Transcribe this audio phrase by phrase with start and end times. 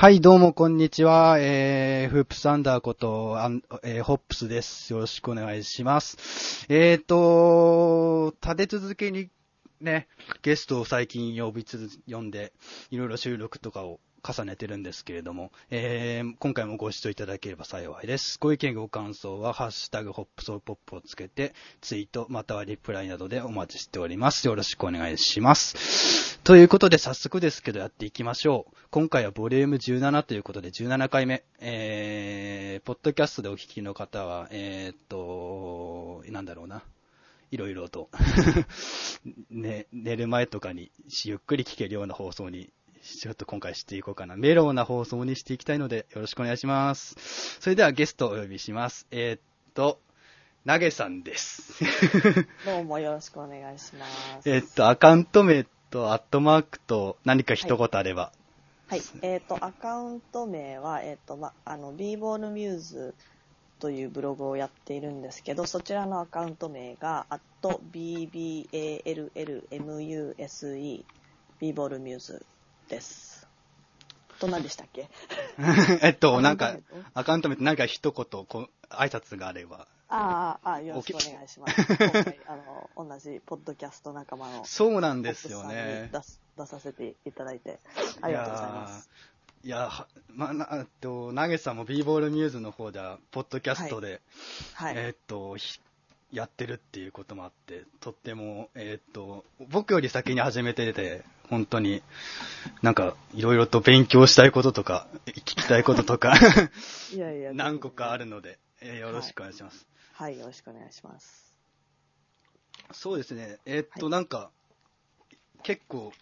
[0.00, 1.38] はい、どうも、こんにちは。
[1.40, 4.92] えー、フープサンダーこと、あんえー、ホップスです。
[4.92, 6.66] よろしくお願いします。
[6.68, 9.28] えーと、立て続けに
[9.80, 10.06] ね、
[10.42, 12.52] ゲストを最近呼びつ、呼んで、
[12.92, 13.98] いろいろ収録とかを
[14.28, 18.36] 重ねてるんですけれども、えー、今回もご視聴いただければ幸いです。
[18.38, 24.46] ご意見ご感想は、ハッシュタグホップソーポップをつけて、ツイート、またはリプライなどでお待ちしております。
[24.46, 26.38] よろしくお願いします。
[26.44, 28.76] ということで、早速ですけど、やっていきましょう。
[28.90, 31.42] 今回はボリューム17ということで、17回目。
[31.60, 36.82] えー、ポッドキャストでお聞きの方は、えーっと、なんだろうな。
[37.50, 38.10] いろいろと、
[39.50, 40.90] ね、寝る前とかに
[41.24, 42.70] ゆっくり聞けるような放送に、
[43.16, 44.36] ちょっと今回していこうかな。
[44.36, 47.16] メロウな放送にしていきたいので、よろしくお願いします。
[47.60, 49.06] それではゲストをお呼びします。
[49.10, 49.40] えーっ
[49.74, 50.00] と、
[50.66, 51.82] 投げさんです。
[52.66, 54.06] どうもよろしくお願いしま
[54.42, 54.48] す。
[54.48, 58.32] えーっと、アカウント名とアットマークと何か一言あれば。
[58.88, 59.00] はい。
[59.22, 63.14] えっ、と、アカウント名は、えっ、と、ま、あの、b ボールミューズ
[63.78, 67.26] というブログをやっているんですけど、そちらのアカウント名が、
[67.62, 68.34] bballmuse、
[71.60, 72.46] b ボールミューズ
[72.88, 73.46] です。
[74.38, 75.08] と何でしたっけ？
[76.02, 76.76] えっと、なんか
[77.14, 79.86] アカウント名、って何か一言、こう挨拶があれば。
[80.10, 81.86] ああ、ああ、よろしくお願いします。
[81.86, 86.08] 今回、あの、 同じポッドキャスト仲間の、そうなんですよね。
[86.12, 87.78] 出す出させていただいて、
[88.22, 89.10] ありがとうございます。
[89.64, 94.22] いやまあ、なと、投げさんも b ボールミューズの方では、ポッドキャストで、
[94.74, 94.94] はい。
[94.96, 95.80] えーっと、ひ
[96.32, 102.02] やってるっていうこともあって、とっても、えーっと、僕より先に始めてて、本当に、
[102.82, 106.34] なんか、いろいろと勉強したいこととか、聞きたいこととか、
[107.14, 109.86] いやいや、何個かあるので、えーよろしくお願いします。
[110.12, 111.54] はい、よろしくお願いします。
[112.92, 114.50] そうですね、えーっと、はいなんか、
[115.62, 116.12] 結構、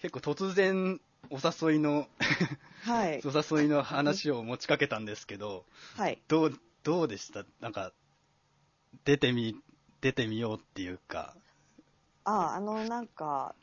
[0.00, 1.36] 結構突然、お
[1.68, 2.08] 誘いの、
[2.82, 3.20] はい。
[3.26, 5.66] お誘いの話を持ちかけたんですけど、
[5.96, 6.18] はい。
[6.28, 7.44] どう、どうでした？
[7.60, 7.92] なんか、
[9.04, 9.56] 出てみ、
[10.00, 11.34] 出てみようっていうか、
[12.24, 13.54] あ、あの、なんか、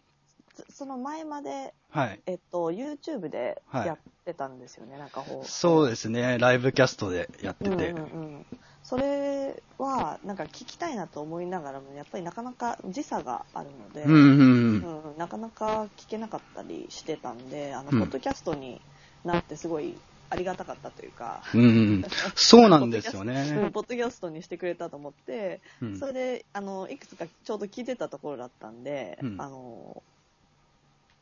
[0.54, 2.20] つその前まで、はい。
[2.26, 5.48] えっと、YouTube ではいやってたんですよね、なんかこう。
[5.48, 7.70] そうですね、ライブキャストでやってて。
[7.70, 7.98] うんうんう
[8.40, 8.46] ん。
[8.84, 18.82] それは、なんか聞きたいなと思いながらも、やっぱりなかなか時差があるので、うんうんうんなかなか聞けなかったりしてたんで、あの、うんポッドキャストに
[19.24, 19.98] なってすごい
[20.30, 22.04] ありがたかったというか、うん。
[22.36, 23.70] そうなんですようんね。
[23.74, 30.04] ポッドキャストにしてくれたと思って、うんそれで、あの、いくつかちょうど聞いてたところだったんで、うんあの、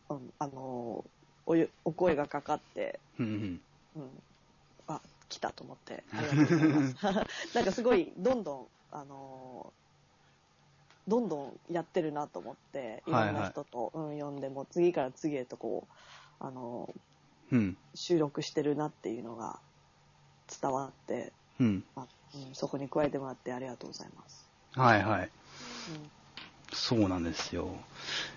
[0.09, 1.03] うんあの、
[1.45, 3.61] おゆお声がかかって、うんうん
[3.95, 4.09] うん、
[4.87, 4.99] あ、
[5.29, 6.95] 来たと思って、ありがとうございます。
[7.55, 9.71] なんかすごい、どんどん、あの、
[11.07, 15.93] どんどんやってるなと思って、いろんな人と、うん、呼んでも、次から次へとこう、
[16.39, 17.01] あの、うん。
[17.93, 19.59] 収録してるなっていうのが
[20.61, 21.83] 伝わって、うん。
[21.95, 24.49] まあうん、そこに加えてもらってありがとうございます。
[24.73, 25.23] はいはい。
[25.23, 25.29] うん
[26.73, 27.69] そうなんですよ。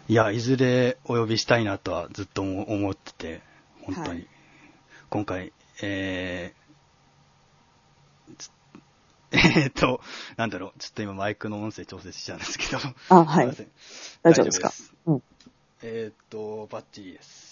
[0.07, 3.41] いや、いずれお呼びしたいなとはずっと思ってて、
[3.83, 4.09] 本当に。
[4.09, 4.29] はい
[5.11, 8.53] 今回、えー、つ
[9.33, 10.03] えーっと、
[10.37, 12.79] なんだろう、ちょっと今マイクの音声調整しちゃうんですけど。
[13.09, 13.71] あ、はいすいません。
[14.23, 14.73] 大丈夫ですか？
[15.07, 15.23] うん。
[15.83, 17.48] えーっと、バッチリです。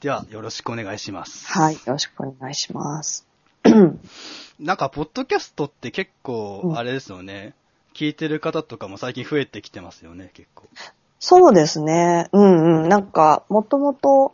[0.00, 1.46] では、よろしくお願いします。
[1.48, 3.26] はい、よろしくお願いします。
[4.58, 7.52] なんか、ポッドキャストって結う構、んあれですよね。
[7.94, 10.64] 聞いてる方とかも最近増えてきてますよね、結構。
[11.18, 12.28] そうですね。
[12.32, 12.88] うんうん。
[12.88, 14.32] なんか、もともと、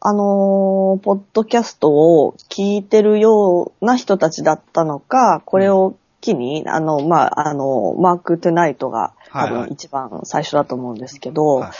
[0.00, 11.70] あのーポッドキャストを聞いてるような人たちだったのか、これを機に、あの、まあ、あの、マーク・トゥナイトが多はいはい分一番最初だと思うんですけど、はい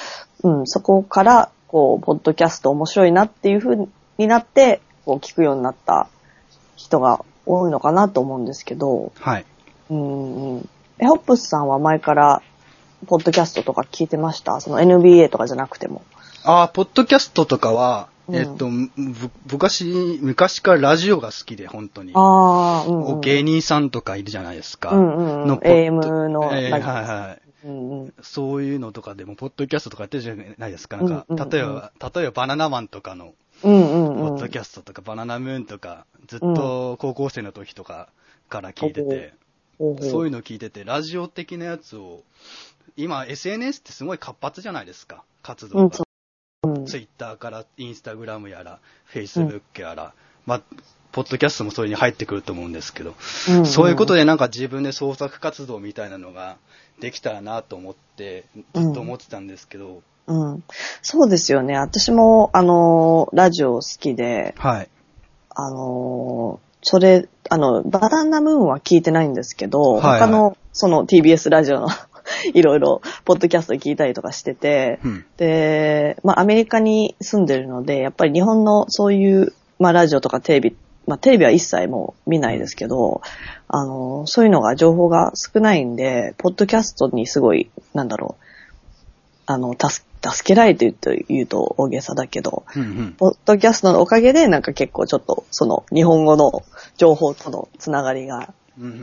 [0.42, 6.08] うん、そこから、こう、ポッドキャスト面白いなっていう風になって、こう、聞くようになった
[6.76, 9.44] 人が多いのかなと思うんですけど、はい。
[9.90, 10.68] うんうん。
[10.98, 12.42] え、ホップスさんは前から、
[13.06, 14.60] ポッドキャストとか聞いてました？
[14.60, 16.02] その NBA とかじゃなくても。
[16.42, 22.12] ああ、ポッドキャストとかは、うんえっと、ぶ昔、昔からラジオが好きで、本当に。
[22.14, 23.20] ああ、うん、うん。
[23.20, 24.90] 芸人さんとかいるじゃないですか。
[24.90, 27.47] うんうんうんの AM のえーはいはい。
[27.64, 28.14] うんうん。
[28.22, 30.96] そういうのとかでも、ポッドキャストとかやってるじゃないですか。
[30.98, 33.34] なんか、例えば、例えばバナナマンとかの。
[33.60, 38.08] ポッドキャストとか、バナナムーンとか、ずっと高校生の時とか
[38.48, 39.34] から聞いてて、
[39.78, 42.22] そういうの聞いてて、ラジオ的なやつを、
[42.96, 45.98] 今 SNS ってすごい活発じゃないですか、活動が。
[46.86, 50.14] ツイッターからインスタグラムやら、フェイスブックやら、
[50.46, 50.62] まあ、
[51.12, 53.14] ポッドキャストもそれに入ってくると思うんですけど、
[53.48, 56.56] うんそういうことでなんか自分で創作活動みたいなのが
[57.00, 58.44] できたらなと思って、
[58.74, 60.62] ずっと思ってたんですけど、うん。
[61.02, 61.74] そうですよね。
[61.76, 64.88] 私も、あの、ラジオ好きで、はい。
[65.50, 71.88] あの、それ、あの、バナナムーンは聞いてないんですけど、はいはい他の、その TBS ラジオの
[72.52, 75.24] いろいろ、ポッドキャスト聞いたりとかしてて、うん。
[75.38, 80.76] で、まあ、アメリカに住んでるので、やっぱり日本のそういう、まあ、ラジオとかテレビ、
[81.08, 83.22] まあ、テレビは一切もう見ないですけど、
[83.66, 88.44] あの、そういうのが、情報が少ないんで、ポッドキャストにすごい、なんだろう、
[89.46, 93.12] あの、助助けられてると言うと大げさだけど、うんうん。
[93.12, 96.64] ポッドキャストのおかげで、なんか結構ちょっと、その、日本語の
[96.96, 98.52] 情報とのつながりが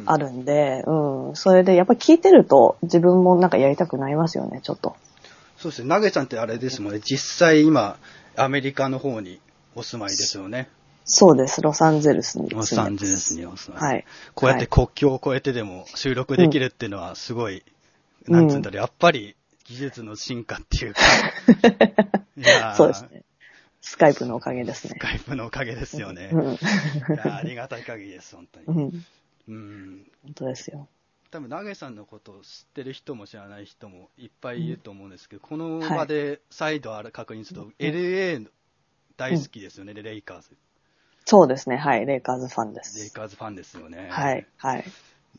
[0.05, 4.97] あるんで、うん、それで、やっぱ聞いてると、自分もなんかやりたくなりますよね、ちょっと。
[5.57, 5.89] そうですね。
[5.89, 6.99] 投げさんってあれですもんね。
[6.99, 7.97] 実際今、
[8.35, 9.39] アメリカの方に
[9.73, 10.67] お住まいですよね。
[11.05, 12.63] そうです、ロサンゼルスに住んでロ。
[12.65, 13.93] サンゼルスにお住まい。
[13.93, 14.05] はい。
[14.33, 17.63] こうやって国境を越えてでも収録できるっていうのはすごい、
[18.27, 19.35] なんつうんだろう、やっぱり
[19.65, 21.01] 技術の進化っていうか。
[22.37, 23.23] いやーそうですね。
[23.81, 24.99] スカイプのおかげですねス。
[24.99, 26.31] カイプのおかげですよね。
[26.33, 26.41] うん。
[26.41, 28.65] いやーありがたい限りです、本当に。
[28.65, 29.05] うん。
[29.47, 30.11] うん。
[30.23, 30.87] 本当ですよ。
[31.29, 38.49] 多分、投げさんのことを知ってる人も知らない人もいっぱいいると思うんですけど、この場で再度確認すると、LA
[39.17, 40.49] 大好きですよね、レイカーズ。
[41.25, 42.05] そうですね、はい。
[42.05, 43.13] レイカーズファンでレイす。
[43.13, 44.07] カーズファンですよね。
[44.11, 44.85] はい、はい。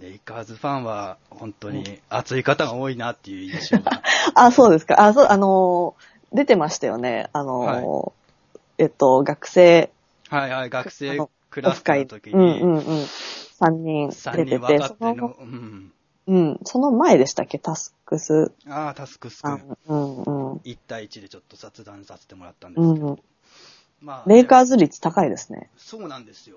[0.00, 4.02] レイカーズファンは本当に熱い方が多いなっていう印象が。
[4.34, 5.00] あ、そうですか。
[5.00, 7.30] あ、そう、あのー、出てましたよね。
[7.32, 9.90] あのー、えっと、学生、
[10.28, 11.18] はいはい、学生
[11.50, 13.06] クラスの時うんに、うんうん。
[13.58, 15.92] 三人3出てて、そのうん。
[16.26, 17.58] うん、その前でしたっけ？
[17.58, 19.68] タスクスああ、タスクスさ君。
[19.68, 19.76] ん。
[19.86, 20.56] うんうん。
[20.56, 23.18] 1対1でちょっと雑談させてもらったんですけん。
[24.00, 25.70] まあ、レイカーズ率高いですね。
[25.76, 26.56] そうなんですよ。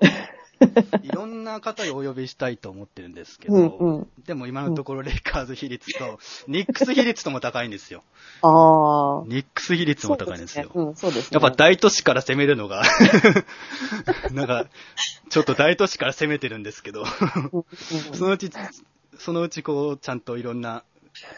[1.04, 8.04] いろんな方をお呼びしたいと思ってるんですけど、うんうんでも今のところレイカーズ比率と、ニックス比率とも高いんですよ。
[8.44, 9.24] ああ。
[9.26, 10.70] ニックス比率も高いんですよ。
[10.72, 11.40] そうねうん、そうですね。
[11.40, 12.84] やっぱ大都市から攻めるのが、
[14.32, 14.68] なんか、
[15.30, 17.06] ちょっと大都市から攻めてるんですけど、
[17.52, 17.66] うん
[18.14, 18.52] そのうち、
[19.18, 20.84] そのうちこう、ちゃんといろんな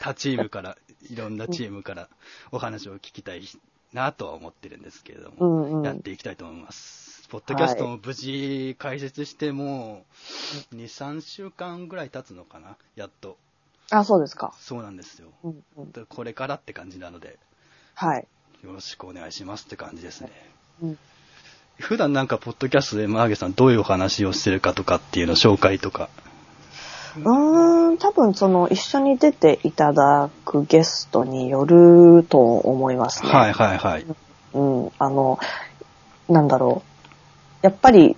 [0.01, 0.77] 他チームから、
[1.09, 2.09] いろんなチームから
[2.51, 3.47] お話を聞きたい
[3.93, 7.27] なとは思ってるんですけれども、うんうんやっていきたいと思います。
[7.29, 10.05] ポッドキャストも無事開設しても
[10.71, 12.75] う、2、3週間ぐらい経つのかな？
[12.95, 13.37] やっと。
[13.89, 14.53] あ、そうですか。
[14.59, 15.29] そうなんですよ。
[15.43, 16.05] うんうん。
[16.07, 17.39] これからって感じなので、
[17.95, 18.27] はい。
[18.63, 20.31] よろしくお願いしますって感じですね。
[20.81, 20.97] うん
[21.79, 26.09] 普段なんか、ポッドキャストでマーゲさんどういうお話をしてるかとかっていうの紹介とか。
[27.17, 33.29] うーん、多分その一緒に出ていただくゲストによると思いますね。
[33.29, 34.05] はいはいはい。
[34.53, 35.39] うん、あの、
[36.29, 36.83] なんだろ
[37.63, 37.65] う。
[37.65, 38.15] やっぱり、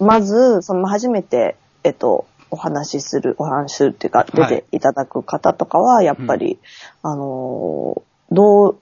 [0.00, 6.58] まず、その初めて、えっと、お話しする、お話しするっていうか、出はいていただく方とかは、やっぱり、
[7.02, 8.78] あの、どう、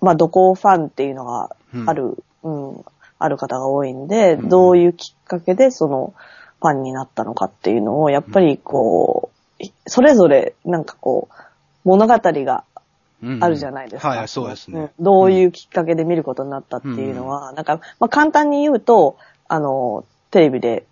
[0.00, 2.84] まあ、どこファンっていうのがうんある、うん、
[3.18, 6.14] ある方が多いんで、うんどういうきっかけでその
[6.60, 9.30] ファンになったのかっていうのを、やっぱりこ
[9.60, 11.34] う、それぞれなんかこう、
[11.84, 12.64] 物語が
[13.40, 14.08] あるじゃないですか。
[14.08, 14.80] はい、そうですね。
[14.80, 19.16] うんどういうきっかけで見ることになったっていうのは、なんか、まあ、簡単に言うと、
[19.48, 20.86] あの、テレビで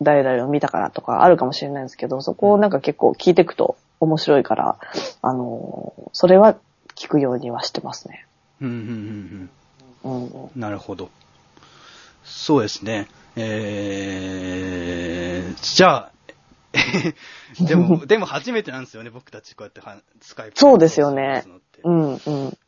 [0.00, 4.76] 誰々を見たからとかあるかもしれないんですけど、そこをなんか結構聞いていくと面白いから、
[5.22, 6.56] あの、それは
[6.94, 8.26] 聞くようにはしてますね。
[8.60, 9.50] うんうん
[10.04, 10.44] うんうん。
[10.44, 10.60] うん。
[10.60, 11.10] なるほど。
[12.24, 13.08] そうですね。
[13.36, 16.12] えー、じゃあ、
[17.66, 21.50] でも、 でも初めてなんですよね、僕たちこうやってはスカイプそうですよねそ
[21.84, 22.58] うん、うん。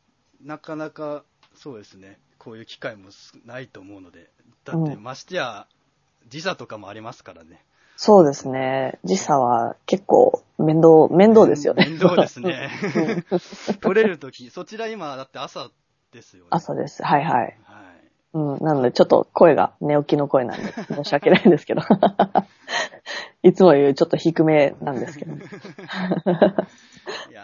[0.43, 1.23] なかなか、
[1.55, 3.09] そうですね、こういう機会も
[3.45, 4.29] ないと思うので、
[4.63, 5.67] だって、うんましてや、
[6.27, 7.63] 時差とかもありますからね。
[7.97, 8.99] そうですね。
[9.05, 11.85] 時差は結構面倒、面倒ですよね。
[11.87, 12.69] 面倒ですね。
[13.79, 15.69] 取れるとき、そちら今、だって朝
[16.11, 16.49] ですよね。
[16.51, 17.03] 朝です。
[17.03, 17.57] はいはい。
[17.63, 17.84] はい。
[18.35, 18.65] うん。
[18.65, 21.81] なので、ちょっと声が寝起きの声なんで、申し訳ないんですけど。
[23.43, 25.35] いつもよりちょっと低めなんですけど。
[25.35, 27.35] いやー、い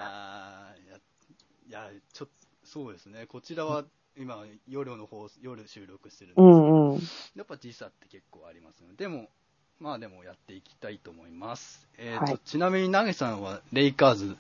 [0.90, 0.98] や、
[1.68, 2.34] いやちょっと、
[2.66, 3.26] そうですね。
[3.26, 3.86] こちらは
[4.18, 7.00] 今、夜の方、夜収録してるんですけうど、んうん。
[7.36, 9.30] やっぱ時差って結構ありますので、でも、
[9.80, 11.88] まあでもやっていきたいと思います。
[11.98, 14.38] えーとはいちなみに、ナゲさんはレイカーズ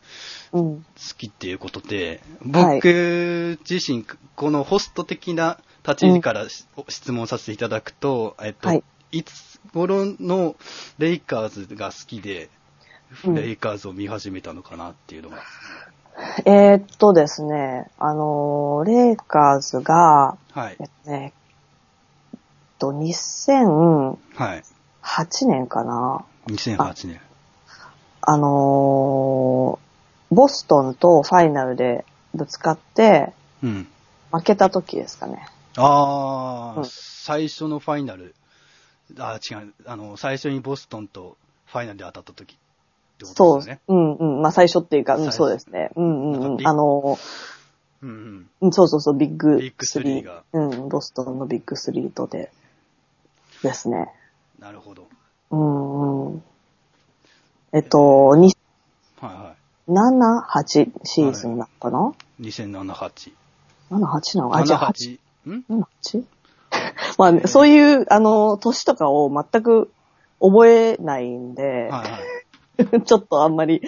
[0.52, 0.84] うん。
[0.84, 0.86] 好
[1.18, 4.06] きっていうことで、はい僕自身、
[4.36, 10.56] このホスト的な立ち位置からし、質問させていただくと、えっと、はいい、つ頃の
[10.98, 12.50] レイカーズが好きで、
[13.26, 15.38] うんレイカーズを見始めたのかなっていうのが。
[16.46, 20.84] えーっとですね、あのーレイカーズが、はいえ。
[20.86, 21.34] っとね、
[22.34, 22.40] えっ
[22.80, 24.64] と、2008はい。
[25.48, 26.24] 年かな。
[26.48, 27.20] 2008年。
[28.22, 33.88] あのーボストンとファイナルでぶつかって、うん。
[34.32, 35.46] 負けた時ですかね。
[35.78, 38.34] ああ、うん最初のファイナル。
[39.20, 39.74] あ違う。
[39.86, 41.38] あの、最初にボストンと
[41.68, 42.58] ファイナルで当たった時っ
[43.18, 43.82] てこそうとですよね。
[43.88, 44.42] うんうん。
[44.42, 45.90] まあ最初っていうか、うん、そうですね。
[45.96, 46.68] うんうんうん。
[46.68, 47.18] あの、
[48.02, 48.50] うんうん。
[48.62, 52.52] うんそうそうそう、ビッグビッグスリーがうん、ボストンのビッグスリーとで、
[53.62, 54.12] ですね。
[54.60, 55.08] なるほど。
[55.52, 56.44] うんうん。
[57.74, 58.56] えっと、に
[59.20, 59.56] はいは
[59.88, 62.44] 7、8シーズンなのかな、い。
[62.48, 63.34] 2007、8。
[63.92, 64.56] ?7、8なの？
[64.56, 65.20] あ、じゃあ8。
[65.46, 65.50] 8。
[65.50, 66.24] ん？7、8?
[67.18, 69.92] まあね、そういう、あの、年とかを全く
[70.40, 73.02] 覚えないんで、はいはい。
[73.06, 73.82] ちょっとあんまり、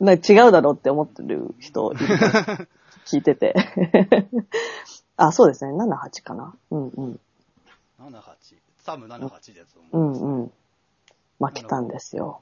[0.00, 1.92] な違うだろうって思ってる人
[3.04, 3.54] 聞いてて。
[5.16, 5.72] あ、そうですね。
[5.72, 6.54] 7、8かな。
[6.70, 7.20] うんうん。
[8.00, 8.56] 7、8。
[8.84, 10.12] サム7、8ですうもん。
[10.12, 10.52] んうん。
[11.40, 12.40] 負けたんですよ。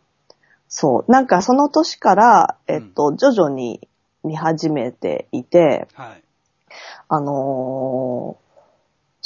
[0.68, 1.10] そう。
[1.10, 3.88] なんかその年から、えっと、徐々に
[4.22, 6.22] 見始めていて、はい。
[7.08, 8.45] あのー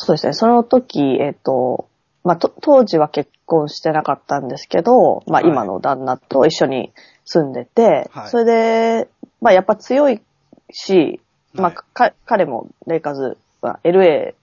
[0.02, 0.33] そうですね。
[0.33, 1.88] その時、えっと、
[2.25, 6.92] まあ、と当時は結婚してなかったんですけど、まあ、はい今の旦那と一緒に
[7.26, 9.09] 住んでて、はいそれで、
[9.42, 10.23] まあ、やっぱ強い
[10.71, 11.21] し、
[11.52, 14.35] まあ、はいか彼もレイカーズは LA、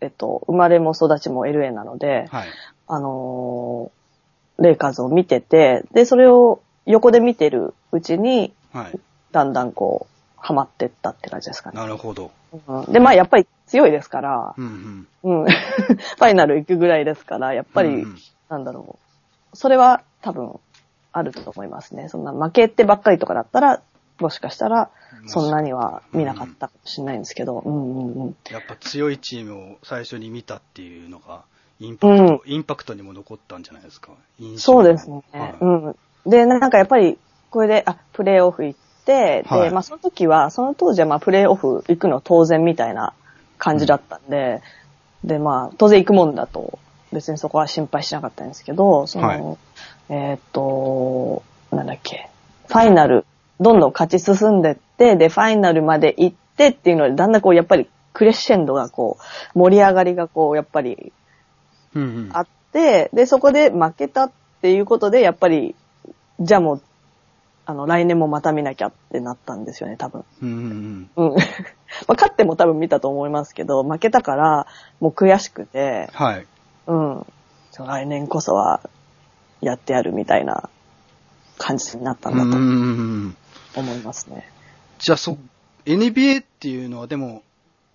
[0.00, 2.48] えっと、生まれも育ちも LA なので、はい。
[2.86, 4.04] あのー
[4.56, 9.00] レイカーズを見てて、で、それを横で見てるうちに、はい。
[9.32, 10.13] だんだんこう、
[10.44, 11.78] ハマってったって感じですかね。
[11.78, 12.30] なるほど。
[12.68, 15.42] うんで、まあ、やっぱり強いですからう、んうん。
[15.42, 15.46] うん。
[15.48, 18.16] ファイナル行くぐらいですから、やっぱり、うんうん
[18.50, 18.98] なんだろ
[19.52, 19.56] う。
[19.56, 20.60] それは多分、
[21.12, 22.10] あると思いますね。
[22.10, 23.80] そんな負けてばっかりとかだったら、
[24.20, 24.90] もしかしたら、
[25.26, 28.36] そんなには見なかったかもしれないんですけど、うんうんうん。
[28.50, 31.44] やっぱ強いチームを最初に見たっていうのが、
[31.80, 34.12] インパクト、インパクトにも残ったんじゃないですか。
[34.58, 35.22] そうですね。
[35.32, 35.96] はいうん。
[36.26, 37.18] で、なんかやっぱり、
[37.50, 38.78] これで、あ、プレイオフ行っ
[39.46, 39.70] はい。
[39.70, 43.12] まあその時は、その当時はまあプレイオフ行くの当然みたいな
[43.58, 44.62] 感じだったんで、
[45.24, 46.78] で、まあ当然行くもんだと、
[47.12, 49.58] 別にそこは心配しなかったんですけど、その、はい。
[50.10, 51.42] えーっと、
[51.74, 52.28] なんだっけ、
[52.68, 53.24] ファイナル、
[53.60, 59.18] どんどん勝ち進んでって、で、ファイナルまで行ってっていうので、だんだんこう、やっぱりクレッシェンドがこ
[59.54, 61.12] う、盛り上がりがこう、やっぱり
[61.94, 62.30] うんうん。
[62.32, 65.74] あって、で、そこで負けたっていうことで、やっぱり、
[66.40, 66.82] じゃあもう、
[67.66, 70.24] あの、来年もまた見なきゃってなったんですよね、多分。
[70.42, 71.30] うんうんうん。
[71.30, 71.36] うん。
[71.36, 71.42] ま
[72.08, 74.66] あ、勝っても多分見たと思いますけど、負けたから、
[75.00, 76.46] もう悔しくて、はい。
[76.86, 77.26] うん。
[77.78, 78.80] 来年こそは、
[79.60, 80.68] やってやるみたいな
[81.58, 83.80] 感じになったんだと。
[83.80, 84.48] 思いますね。
[84.98, 85.38] じゃあそ、
[85.86, 87.42] NBA っていうのはでも、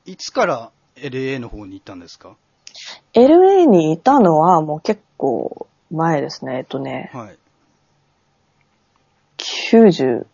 [0.06, 2.36] いつから LA の方に行ったんですか
[3.14, 6.58] ？LA にいたのはもう結構前ですね。
[6.58, 7.38] えっとね、はい。
[9.70, 10.26] 98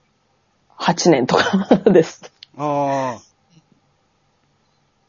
[1.09, 2.31] 年とかです。
[2.57, 3.19] あ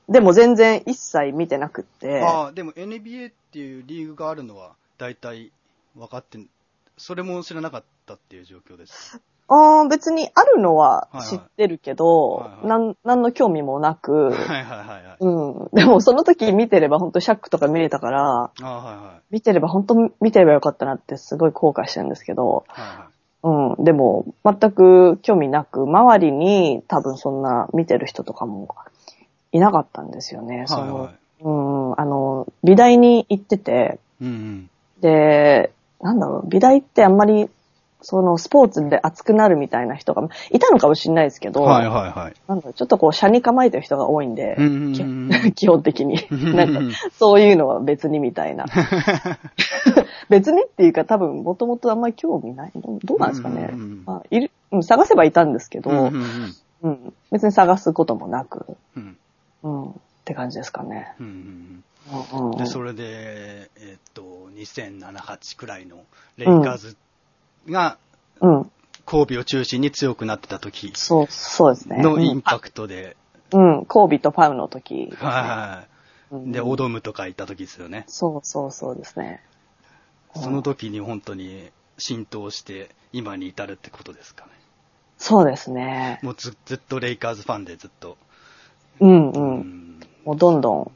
[0.09, 2.23] でも全然一切見てなくって。
[2.23, 2.27] あ。
[2.27, 5.53] ああ、でも NBA っていうリーグがあるのは大体
[5.97, 6.49] 分かってん、
[6.97, 9.21] それも知らなかったっていう状況です。
[9.49, 15.17] ああ、別にあるのは知ってるけど、はいはいなん、なんの興味もなく、はいはいはいはい。
[15.21, 15.29] う
[15.67, 15.69] ん。
[15.73, 19.35] でもその時見てれば本当シャックとか見れたから、ああ、はいはい。
[19.35, 23.16] 見てれば本当見てればよかったなってすごい後悔してるんですけど、はいはい。
[23.47, 23.85] うん。
[23.85, 28.75] でも全く興味なく、周りに多分そんな見てる人とかも
[29.53, 30.65] いなかったんですよね。
[30.67, 31.11] その、
[31.41, 31.51] う
[31.95, 32.01] ん。
[32.01, 34.71] あの、美大に行ってて、うんうん。
[35.01, 37.49] で、なんだろう、美大ってあんまり、
[38.09, 40.23] そのスポーツで熱くなるみたいな人が
[40.53, 42.35] いたのかもしれないですけど、はいはいはい。
[42.47, 46.25] なんだちょっとこう、車に構えてる人が多いんで、うんうんうん 基本的に。
[46.31, 46.81] うんなんか、
[47.19, 48.67] そういうのは別にみたいな。
[50.31, 52.73] 別にっていうか多分、もともとあんまり興味ない。
[53.03, 53.71] どうなんですかね。
[53.73, 59.17] うんうんうんまあいるうん探せばいたんですけど、ううんんうんうん別に探すこともなく、うん
[59.65, 59.93] うん、っ
[60.25, 61.15] て感じですかね。
[61.19, 65.97] うんうんうんうんで、それで、えっと、2007、8くらいの
[66.37, 66.97] レイカーズ
[67.69, 67.99] が、
[68.41, 68.71] うん。
[69.07, 71.99] 神戸を中心に強くなってた時そう、そうですね。
[72.03, 73.17] のインパクトで、
[73.53, 76.35] うん、コービーとパウの時ね、はい。
[76.35, 78.05] うんで、オドムとか行った時ですよね。
[78.09, 79.43] そうそうそうですね。
[80.35, 84.51] その時に本当に浸透して、今に至るってことですかね。
[85.19, 86.19] そうですね。
[86.23, 88.17] もうずずっとレイカーズファンでずっと。
[89.01, 89.39] うんう。
[89.39, 90.93] うんんもうどんどん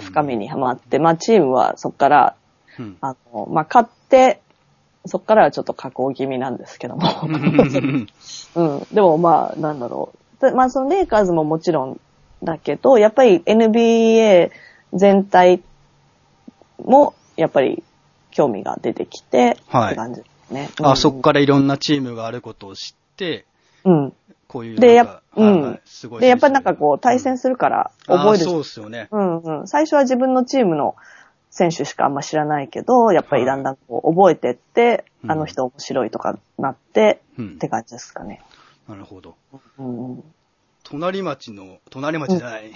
[0.00, 2.36] 深みにはまって、まあチームはそこから、
[2.78, 4.42] うんあの、まあ勝って、
[5.06, 7.08] そこからはちょっと下降気味なんですけども。
[7.24, 8.06] う ん
[8.54, 8.86] うん。
[8.92, 10.40] でもまあ、なんだろう。
[10.40, 12.00] でまあそのレイカーズももちろん
[12.42, 14.50] だけど、やっぱり NBA
[14.94, 15.62] 全体
[16.78, 17.82] も、やっぱり
[18.30, 20.70] 興味が出てきて、はいって感じですね。
[20.82, 23.44] あ、そっからいろんなチームがあることを知って、
[23.84, 24.12] うん。
[24.48, 24.94] こういうで。
[24.94, 29.08] やっうんすごいで、やっぱりなんかこう、対戦すするからる覚えるしそうですよね。
[29.10, 29.66] うんうん。
[29.66, 30.94] 最初は自分のチームの
[31.52, 38.42] 選手しかあんま知らないけど、やっぱりだんだんこう覚えてって、うんあの人面白いとかなって、うんって感じですかね。
[38.88, 39.36] なるほど。
[39.78, 40.24] うんうん、
[40.82, 42.72] 隣町の、隣町じゃない、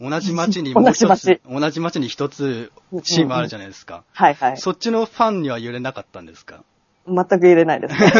[0.00, 4.02] 同じ町にう んもう一同じつ、同じ町に一つチームあるじゃないですか。
[4.12, 4.56] はいはい。
[4.56, 6.64] そっちのファンには揺れなかったんですか？
[7.06, 8.12] 全く入れないですね。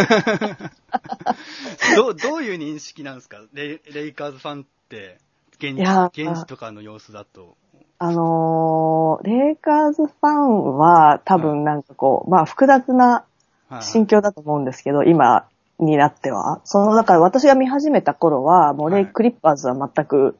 [1.97, 3.41] どう、どういう認識なんですか？
[3.55, 5.19] レイレイカーズファンって、
[5.59, 7.57] 現現地とかの様子だと。
[7.99, 13.25] あのー、レイカーズファンは多分なんかこう、まあ複雑な
[13.69, 15.47] はい心境だと思うんですけど、今
[15.79, 16.61] になっては。
[16.65, 20.37] その、だから私が見始めた頃は、もうレイはいクリッパーズは全く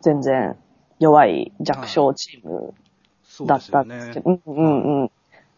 [0.00, 0.56] 全然
[0.98, 2.74] 弱い弱小チーム
[3.46, 4.22] だったんですけね。
[4.22, 5.10] ど、うんうんうん。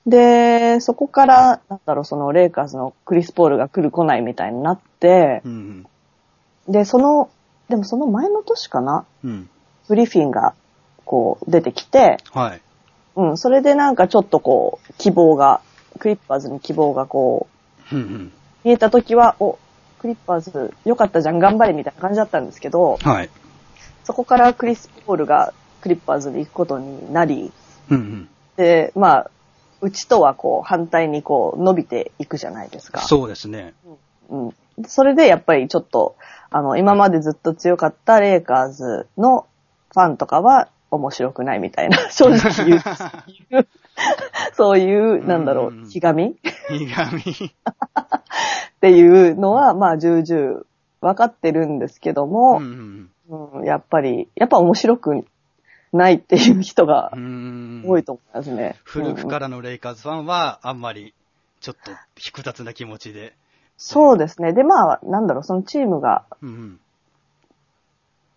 [0.07, 5.87] で、そこから、なんだろう、そのレイカーズのクリス・ポールが来る来ないみたいになってう、ん
[6.69, 7.31] で、その、
[7.69, 9.31] でもその前の年かな、うん。
[9.31, 9.51] うん。
[9.89, 10.55] グリフィンが
[11.07, 12.61] こう出てきて、はい。
[13.15, 15.63] うん、それでなんかちょっとこう、希望が、
[15.99, 17.49] クリッパーズに希望がこ
[17.91, 18.33] う、うんうん。
[18.65, 19.59] 見えた時は、お、
[19.99, 23.31] クリッパーズ良かったじゃん、頑張れみたいな感じだったんですけど、はい。
[24.05, 27.53] そこからクリス・ポールがクリッパーズに行くことになり、
[27.89, 28.29] うんうん。
[28.57, 29.31] で、まあ、
[29.81, 33.01] うちとはこう反対にこう伸びていくじゃないですか。
[33.01, 33.75] そうですね。
[34.29, 34.55] うん。
[34.87, 36.17] それでやっぱりちょっと、
[36.51, 39.47] あの、今までずっと強かったレイカーズの
[39.93, 43.67] ファンとかは面白くないみたいな、 正直言う。
[44.55, 46.25] そういう、なんだろうひがみ？
[46.27, 46.35] っ
[46.69, 47.23] ひがみ。
[48.81, 50.63] ていうのは、まあ、重々
[51.01, 55.25] 分かってるんですけどうも、んうんやっぱり、やっぱ面白く
[55.93, 58.77] ないっていう人が多いと思いますね。
[58.85, 61.15] 古くかららのレイカーズファンは、あんまり、
[61.61, 61.91] ちょっと
[62.21, 63.35] 複雑な気持ちで。
[63.77, 64.53] そうですね。
[64.53, 66.81] で、まあ、なんだろう、そのチームが、うんうん。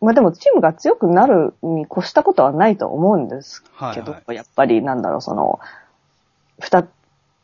[0.02, 5.60] まあでもチームが強くなるに越したことはないと思うんですけど、はいはやっぱりなんだろう、その、
[6.60, 6.88] 二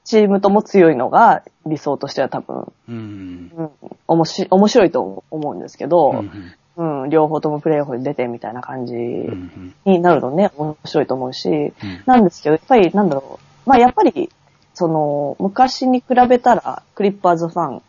[0.05, 3.69] チームとも強いのが理想としては多分、うんうん、
[4.07, 6.53] おもし面白いと思うんですけど、うん。
[6.77, 11.73] うん、両方ともプレーオフに出てみたいな感じになるとね、面白いと思うし、うん
[12.05, 14.29] なんですけど、やっぱりなんだろう、まあやっぱり、
[14.73, 17.81] その、昔に比べたら、クリッパーズファン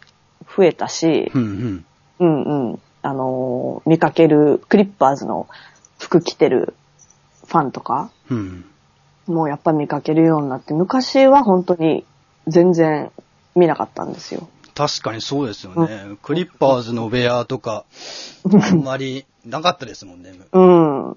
[0.56, 1.84] 増えたし、うんうん。
[2.20, 2.80] うんうん。
[3.06, 5.48] あのー見かける、クリッパーズの
[5.98, 6.74] 服着てる
[7.46, 8.64] ファンとか、うん。
[9.26, 12.04] もうやっぱ見かけるようになって、昔は本当に
[12.48, 13.12] 全然
[13.54, 14.48] 見なかったんですよ。
[14.74, 16.16] 確かにそうですよね。
[16.22, 17.84] クリッパーズのウェアとか、
[18.44, 20.34] あんまりなかったですもんね。
[20.52, 21.16] うん。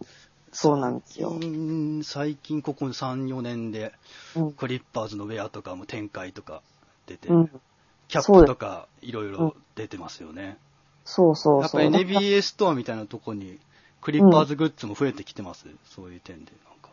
[0.52, 1.30] そうなんですよ。
[1.30, 3.94] うん最近ここ3、4年で、
[4.36, 4.52] うん。
[4.54, 6.62] クリッパーズのウェアとかも展開とか
[7.08, 7.52] 出て、うん、
[8.08, 10.58] キャップとかいろいろ出てますよね。
[11.12, 11.82] そうそうそう。
[11.82, 13.58] やっぱ NBA ストアみたいなとこに、
[14.02, 15.66] クリッパーズグッズも増えてきてます？
[15.86, 16.52] そういう点で。
[16.70, 16.92] なんか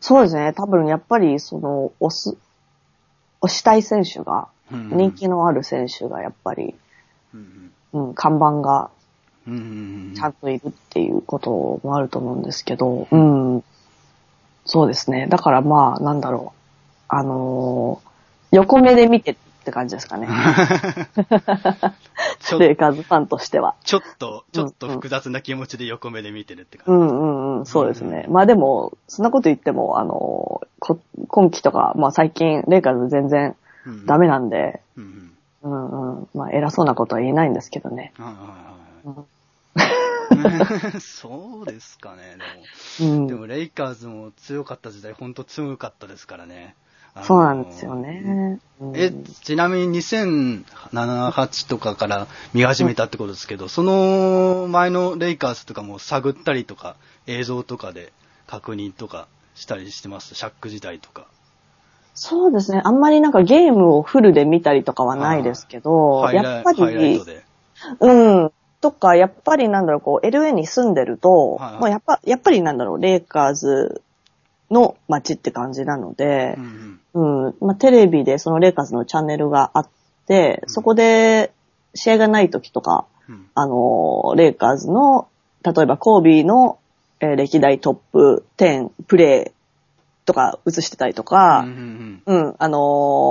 [0.00, 0.52] そうですね。
[0.52, 2.36] 多分やっぱり、その、押す、
[3.40, 6.74] 押したい選手が、うん人気のある選手がやっぱり、
[7.32, 8.90] うんうん、看板が
[9.46, 9.62] うんうんう
[10.12, 13.64] んちゃんといるっていうこともあると思うんですけど、うん。
[14.64, 15.26] そうですね。
[15.28, 16.58] だからまあ、なんだろう。
[17.08, 18.14] あのー
[18.50, 20.28] 横目で見てって感じですかね。
[22.58, 23.74] レイカーズファンとしては。
[23.82, 27.04] ちょっと、ちょっと複雑な気持ちで横目で見てるってう感じ。
[27.06, 28.26] んうんうん、そうですね。
[28.28, 30.60] まあでも、そんなこと言っても、あの
[31.28, 36.28] 今季とか、まあ最近、レイカーズ全然うんダメなんで、うんうんうんうん。
[36.34, 38.12] まあ偉そうなことは言えないんですけどね。
[41.00, 42.36] そうですかね、
[43.00, 43.40] うんでも。
[43.40, 46.74] でも、レイカーズも強かった時代、本当強かったですからね。
[47.22, 48.58] そうなんですよね。
[48.80, 49.12] うんえ、
[49.44, 50.64] ちなみに2007、
[51.30, 56.96] 8とかから見始めたってことですけど、その前のレイカーズとかも探ったりとか、
[57.26, 58.12] 映像とかで
[58.46, 60.34] 確認とかしたりしてます？
[60.34, 61.26] シャック時代とか。
[62.14, 62.80] そうですね。
[62.84, 67.20] あんまりなんかゲームをフルで見たりとかはないですけど、やっぱり。
[68.00, 68.12] う
[68.44, 68.52] ん。
[68.80, 74.02] とか、やっぱりなんだろう、こう、LA に住んでると、はいはいもうやっぱ、やっぱりなんだろう、レイカーズ
[74.70, 77.46] の街って感じなのでうんう、ん。
[77.46, 77.54] うん。
[77.60, 79.88] まあ、テレビでそのレイカーズのチャンネルがあっ
[80.26, 80.68] て、うん。
[80.68, 81.52] そこで
[81.94, 83.46] 試合がない時とか、うん。
[83.54, 85.28] あの、レイカーズの、
[85.62, 86.78] 例えばコービーの、
[87.20, 92.78] えー歴代トップ10プレーとか映してたりとか、うんうんうん、あの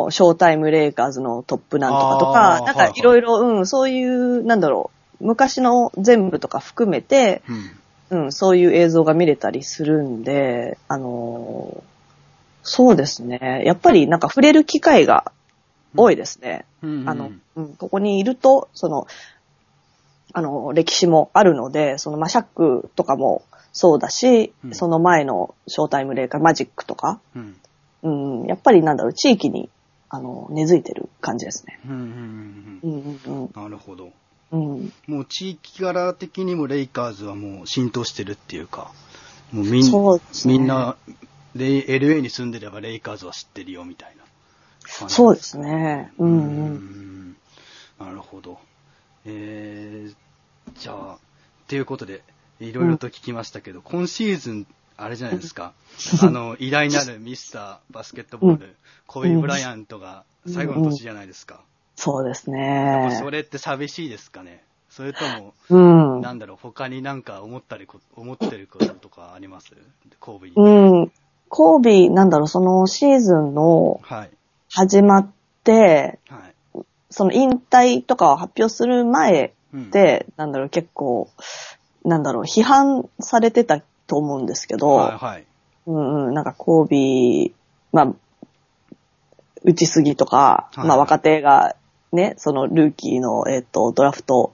[0.07, 7.41] ーショータイムレイカーズのトップなんとかとあか、ーなんかいろいろ、うん、そういう、なんだろう、昔の全部とか含めて、
[8.13, 11.93] うんうん、そういう映像が見れたりするんで、あのー
[12.63, 13.61] そうですね。
[13.65, 15.31] やっぱりなんか触れる機会が
[15.95, 16.65] 多いですね。
[16.81, 19.05] うんうんあの、うん、ここにいると、その、
[20.31, 27.55] あの、歴史もあるので、その、まあ、シャックとかもそうだし、うんその前のショータイムレイカー、マジックとか、うん。
[28.03, 29.69] うん、やっぱりなんだろう、地域に、
[30.09, 31.79] あの、根付いてる感じですね。
[31.85, 33.51] うんうんううんんうんうん。
[33.53, 34.09] なるほど。
[34.53, 34.71] うん。
[34.75, 34.93] うん。
[35.07, 38.91] もう地域柄的にもレイカーズはもう浸透してるっていうか、
[39.51, 40.95] もうみんねみんな、
[41.55, 44.23] LA に住んでればレイカーズは知ってるよみたいな
[44.97, 45.13] 感じ。
[45.15, 46.11] そうですね。
[46.17, 46.73] うんうん。
[47.29, 47.35] ん
[47.99, 48.59] なるほど。
[49.25, 50.15] えー、
[50.79, 51.17] じゃあ、
[51.67, 52.23] ということで、
[52.59, 55.73] いろいろと聞きましたけど、今シーズン、あれじゃないですか、
[56.21, 58.75] あの、偉大なるミスターバスケットボール、
[59.07, 61.61] コビー・ブライアントが最後の年じゃないですか。
[61.95, 63.15] そうですやっぱね。
[63.19, 65.77] それって寂しいですかねそれとも、う
[66.19, 66.21] ん。
[66.21, 69.73] なんだろう、他になんか思ったりこ、思ってることとかあります？
[70.19, 70.53] コービー。
[70.55, 71.11] うん。
[71.49, 74.29] コービー、なんだろう、そのシーズンのはい。
[74.69, 75.31] 始まっ
[75.63, 76.37] て、は
[76.75, 76.83] い。
[77.09, 81.29] その引退とかを発表する前うん、で、なんだろう、結構、
[82.05, 85.45] なんだろう、批判されてたと思うんですけど、はいはい。
[85.87, 87.51] うんうん、なんかコービー、
[87.91, 88.13] まあ、
[89.63, 91.75] 打ちすぎとか、はいまあ若手が
[92.13, 94.53] ね、そのルーキーの、えっ、と、ドラフト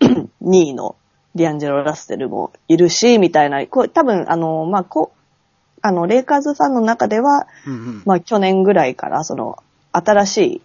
[0.00, 0.96] 2位の
[1.36, 8.02] ディアンジェロ・ラッセルもいるし、みたいな、こう多分、あの、まあ、こう、あの、レイカーズファンの中では、うんうん。
[8.04, 10.62] まあ去年ぐらいから、その、新しい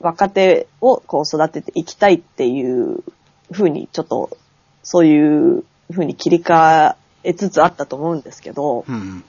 [0.00, 3.04] 若手をこう育てていきたいっていう
[3.52, 4.36] 風に、ちょっと、
[4.82, 9.24] そういう風に切り替えつつあったと思うんですけど、うんうん。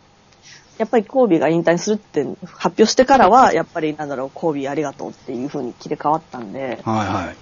[0.77, 7.33] やっぱりコービーが引退するって発表してからは、やっぱりなんだろう、コービーありがとうっていう風に切り替わったんで、はいは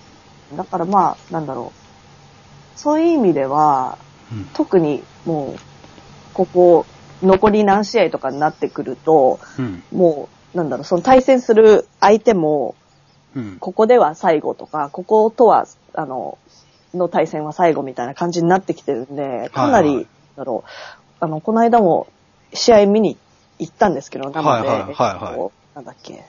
[0.53, 0.57] い。
[0.57, 3.97] だからまあ、なんだろう、そういう意味では、
[4.31, 5.59] うん特にもう、
[6.33, 6.85] ここ、
[7.21, 9.83] 残り何試合とかになってくると、うん。
[9.91, 12.75] もう、なんだろう、その対戦する相手も、
[13.35, 13.57] うん。
[13.59, 16.37] ここでは最後とか、こことは、あの、
[16.93, 20.69] の対戦は最後みたいな感じになってきてるんで、かなり、はいはいだろう、
[21.19, 22.07] あの、この間も
[22.53, 23.17] 試合見に
[23.59, 26.25] 行ったんですけど、生で、はいはいはいはいえっとなんだっけ、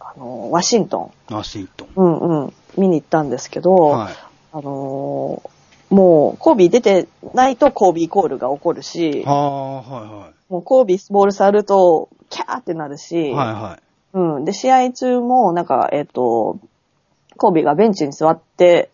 [0.00, 1.88] あの、ワシントン、ワシントン。
[1.96, 4.14] うんうん、見に行ったんですけど、はい。
[4.52, 5.50] あのー
[5.90, 13.52] もう、コービー出てないとコービーコールが起こるし、ああ、はもうコービーボール触ると、キャーってなるし、いはい。
[13.52, 13.82] はいはい。
[14.14, 14.44] うん。
[14.44, 16.58] で、試合中も、なんか、えっ、と、
[17.36, 18.90] コービーがベンチに座って、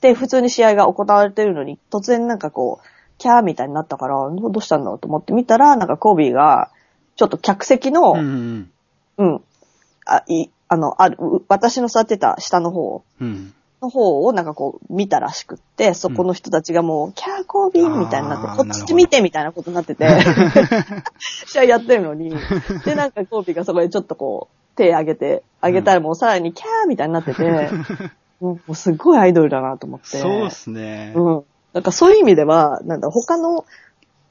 [0.00, 2.86] で、普通に試合が行われてるのに、突然なんかこう、
[3.18, 6.70] キャーみたいになったから、どうしたんだろうと思って見たら、なんかコービーが、
[7.16, 8.70] ちょっと客席の、ううん、ん
[9.18, 9.40] うん。
[10.06, 13.54] あ、い、あの、ある、う私の座ってた下の方うん。
[13.84, 20.08] の方をなんかこう見たらしくって、そこの人たちがもう、キャーコービーみたいになって、こっち見てみたいなことになってて、
[21.46, 22.34] 試合やってるのに、
[22.84, 27.70] で、なんかコービーがそこでちょっとこう、手上げて、上げたらもうさらにキャーみたいになってて、
[28.40, 30.18] もうすごいアイドルだなと思って。
[30.18, 31.12] そうっすね。
[31.14, 31.44] うん。
[31.74, 33.66] なんかそういう意味では、なんだ、他の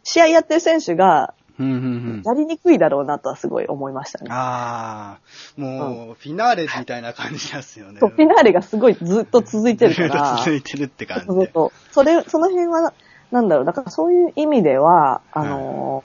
[0.04, 2.22] 試合やってる選手がうんうんうん。
[2.26, 4.30] やりにくいだろうなとはすごい思いましたね。
[4.32, 5.20] あ
[5.58, 8.00] あ、もう、フィナーレみたいな感じですよね。
[8.00, 10.38] そう、フィナーレがすごいずっと続いてるから。
[10.44, 11.34] 続いてるって感じで。
[11.34, 11.72] そうそう。
[11.92, 12.94] それ、その辺は、
[13.32, 16.04] なんだろう、だからそういう意味では、あの、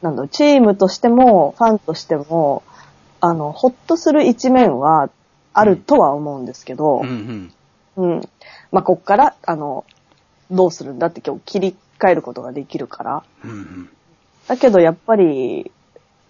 [0.00, 2.62] なんだろう、チームとしても、ファンとしても、
[3.20, 5.10] あの、ほっとする一面は
[5.52, 7.52] あるとは思うんですけどうん
[7.96, 8.12] う、ん。
[8.14, 8.20] うん。
[8.72, 9.84] まあ、こっから、あの、
[10.52, 13.22] どうするんだって今日切り替えることができるから。
[13.44, 13.88] うんうん。
[14.48, 15.70] だけど、やっぱり、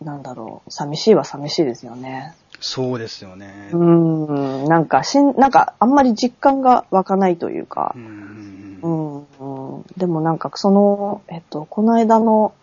[0.02, 2.34] なんだろう、寂しいは寂しいですよね。
[2.60, 3.70] そうですよね。
[3.72, 9.84] うーん、なんか、しん、なんか、あんまり実感が湧かないというかう、んうん。
[9.96, 12.54] でもなんか、その、えっと、この間の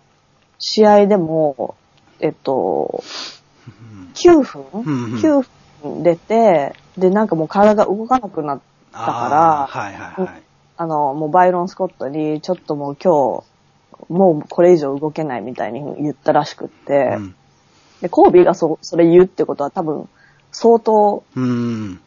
[0.58, 1.76] 試合でも、
[2.20, 3.04] えっと、
[4.14, 5.46] 9分、うんうん ?9
[5.84, 8.60] 分出て、で、なんかもう体が動かなくなっ
[8.92, 10.49] だからはいはいはい。
[10.82, 17.36] あの、もうバイロン・スコットに、ちょっともう今日、もうこれ以上動けないみたいに言ったらしくって、うん
[18.02, 20.08] で、コービーがそ、それ言うってことは多分、
[20.52, 22.00] 相当、うん。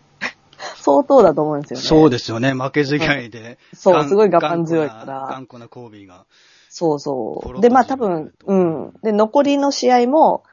[0.77, 1.87] 相当だと思うんですよね。
[1.87, 2.55] そうですよね。
[2.55, 3.59] 負けず嫌いで。
[3.75, 6.25] そうすごい我慢強いから頑固な頑固なコービーが。
[6.71, 7.61] そうそう。
[7.61, 8.93] で、まあ多分、うん。
[9.03, 10.45] で、残りの試合も、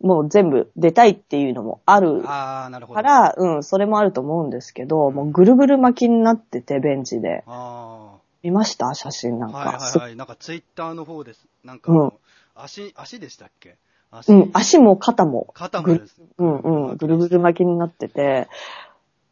[0.00, 2.96] もう全部出たいっていうのもあるああ、なるほど。
[2.96, 7.44] から、うん、それもあると思うんですけど、もうぐるぐる巻きになってて、ベンチで。
[7.46, 8.94] あ見ました？
[8.94, 9.52] 写真なんあ。
[9.52, 9.58] か。
[9.58, 10.16] はいはいはい。
[10.16, 11.46] なんかツイッターの方です。
[11.64, 12.14] なんかあうんの、
[12.54, 13.76] 足、足でしたっけ？
[14.10, 15.48] 足、うん、足も肩も。
[15.54, 16.20] 肩もです。
[16.38, 18.48] うんうん、ぐるぐる巻きになってて、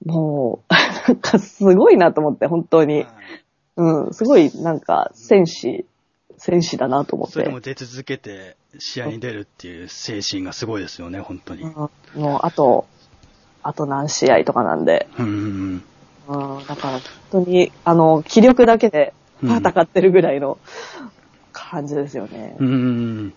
[0.04, 0.72] もう、
[1.08, 2.94] なんかすごいなと思って、本当に。
[2.94, 3.06] はい
[3.76, 5.84] うん、すごいなんか戦士、
[6.38, 7.32] 戦士だなと思って。
[7.32, 11.62] それでも出続けて試合に出るっていう精神がすごいですよね、本当に。
[11.62, 11.74] うん
[12.14, 12.86] もうあと、
[13.62, 15.84] あと何試合とかなんで、うんうん
[16.28, 20.58] うん、だから本当に、あの、気力だけで戦ってるぐらいの
[21.52, 22.56] 感じですよね。
[22.58, 22.68] うん。
[22.68, 23.34] うん。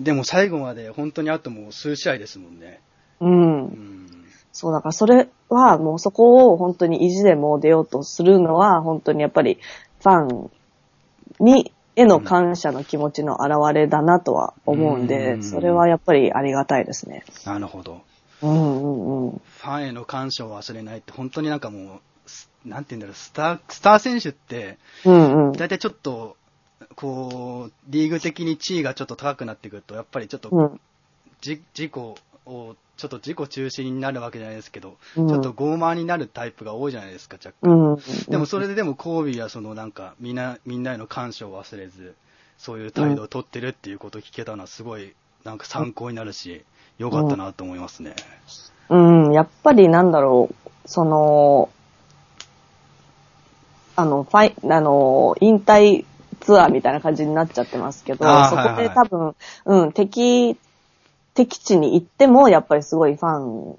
[0.00, 2.80] でも最後まで本当にあともう数試合ですもんね。
[3.20, 3.66] うんう。
[3.66, 4.24] ん。
[4.52, 9.58] そう、だからそれはもうそこを本当に意地でも出ようとするのは、本当にやっぱり
[10.02, 10.50] ファン
[11.40, 17.24] に、への感謝の気持ちの表れだなとは思うんうで、んそれはやっぱりありがたいですね。
[17.44, 18.02] なるほど。
[18.42, 19.30] うんうんうん。
[19.32, 25.52] ファンへの感謝を忘れないって本当になんかもう、すなんて言うんだろう、スター、スター選手って、うんうん。
[25.52, 26.36] 大体ちょっと、
[26.94, 30.80] こう、リーグ的に地位がちょっと高くなってくると、やっぱりちょっと、うん
[31.40, 31.92] じ自己
[32.46, 37.70] を、ちょっと自己中心になるわけじゃないですけど、うんちょっと傲慢になるタイプが多いじゃないですか、若干。
[37.70, 38.00] うんうん。
[38.28, 42.14] でもそれででもコービーはそのなんかみんな、みんなへの感謝を忘れず、
[42.58, 46.64] そういう態度を取ってるっていうことを聞けたのはすごいなんか参考になるし、
[46.98, 48.14] 良かったなと思いますね。
[48.88, 51.68] うん、やっぱりなんだろう、その、
[53.96, 56.04] あの、ファイ、あの、引退
[56.40, 60.56] ツアーみたいな感じになっちゃってますけど、そこあーはいはいで多分、うん、敵、
[61.36, 63.78] 敵地に行っても、やっぱりすごいファン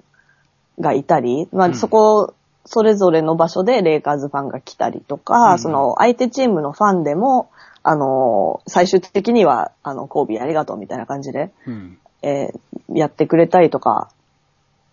[0.80, 1.74] がいたり、まあ、うん。
[1.74, 5.58] そこ、それぞれの場所でレイカーズファンが来たりとか、うん。
[5.58, 7.50] その、相手チームのファンでも、
[7.82, 11.98] あの、最終的には、あの、コービーありがとうみたいな感じで、うん。
[12.22, 14.10] えーやってくれたりとか、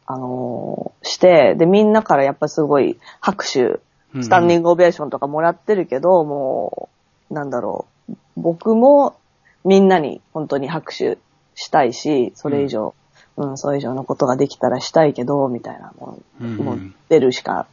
[0.06, 3.80] あのーして、で、みんなからやっぱすごい拍手、
[4.22, 6.90] スタンディングオベーションとかもらってるけど、も
[7.30, 9.16] う、なんだろう、僕も
[9.64, 11.18] みんなに本当に拍手
[11.56, 12.94] したいし、それ以上、
[13.38, 16.58] うん、それ以上のことができたらしたいけど、みたいなもう、うん。
[16.58, 17.68] もう出るしか、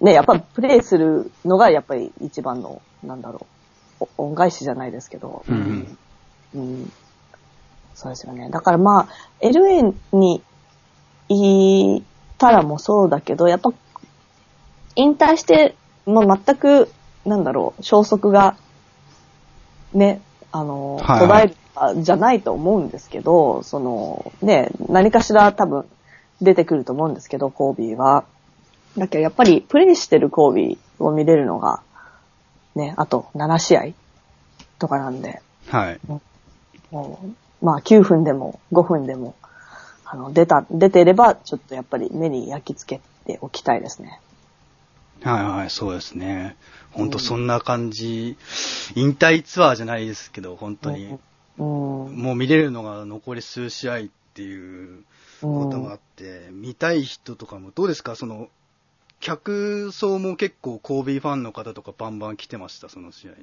[0.00, 3.46] ね、やっぱプレイするのがやっぱり一番の、なんだろ
[4.00, 5.98] う、お恩返しじゃないですけど、うん。
[6.54, 6.92] うん。
[7.94, 8.48] そうですよね。
[8.50, 9.08] だからまあ、
[9.40, 10.42] LA に
[11.28, 12.02] い
[12.38, 13.72] たらもそうだけど、やっぱ、
[14.96, 15.74] 引退して、
[16.06, 16.90] もう全く、
[17.24, 18.56] なんだろう、消息が、
[19.92, 21.61] ね、あの、はい途絶える
[21.96, 25.86] じゃないと思うんですけど、その、ね、何かしら多分
[26.40, 28.24] 出てくると思うんですけど、コービーは。
[28.98, 31.82] だけどやっぱりプレイしてるコービーを見れるのが、
[32.74, 33.86] ね、あと7試合
[34.78, 36.00] とかなんで、はい。
[36.90, 37.20] も
[37.62, 39.34] う、まあ9分でも5分でも、
[40.04, 44.20] あの、出た、出てれば、ちょっとやっぱり目に焼き付けておきたいですね。
[45.22, 46.56] はいはい、そうですね。
[46.90, 48.36] 本当そんな感じ、
[48.94, 51.10] 引退ツアーじゃないですけど、本当に、うん。
[51.12, 51.20] うん。
[51.62, 55.04] もう見れるのが残り数試合っていう
[55.40, 58.16] ことがあって、見たい人とかも、どうですか？
[58.16, 58.48] その、
[59.20, 63.36] 客層も結構コービーファンの方とかバンバン来てました、その試合に。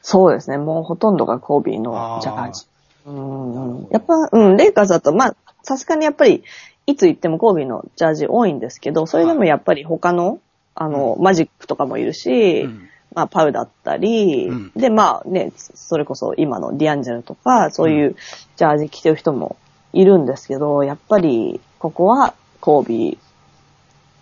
[0.00, 0.58] そうですね。
[0.58, 2.66] もうほとんどがコービーのジャージ。
[3.06, 3.88] うん。
[3.90, 6.44] やっぱ、うん、レイカーズだと、まあ、さすがにやっぱり、
[6.86, 10.40] いつ行ってもコービーのジャージ多いんですけど、それでもやっぱり他の、
[10.74, 18.16] あの、マジックとかもいるし、うんまあ、パウだったり、うんで、まあね、それこそ今のディアンジェルとか、そういう
[18.56, 19.56] ジャージ着てる人も
[19.92, 23.18] いるんですけど、やっぱり、ここはコービ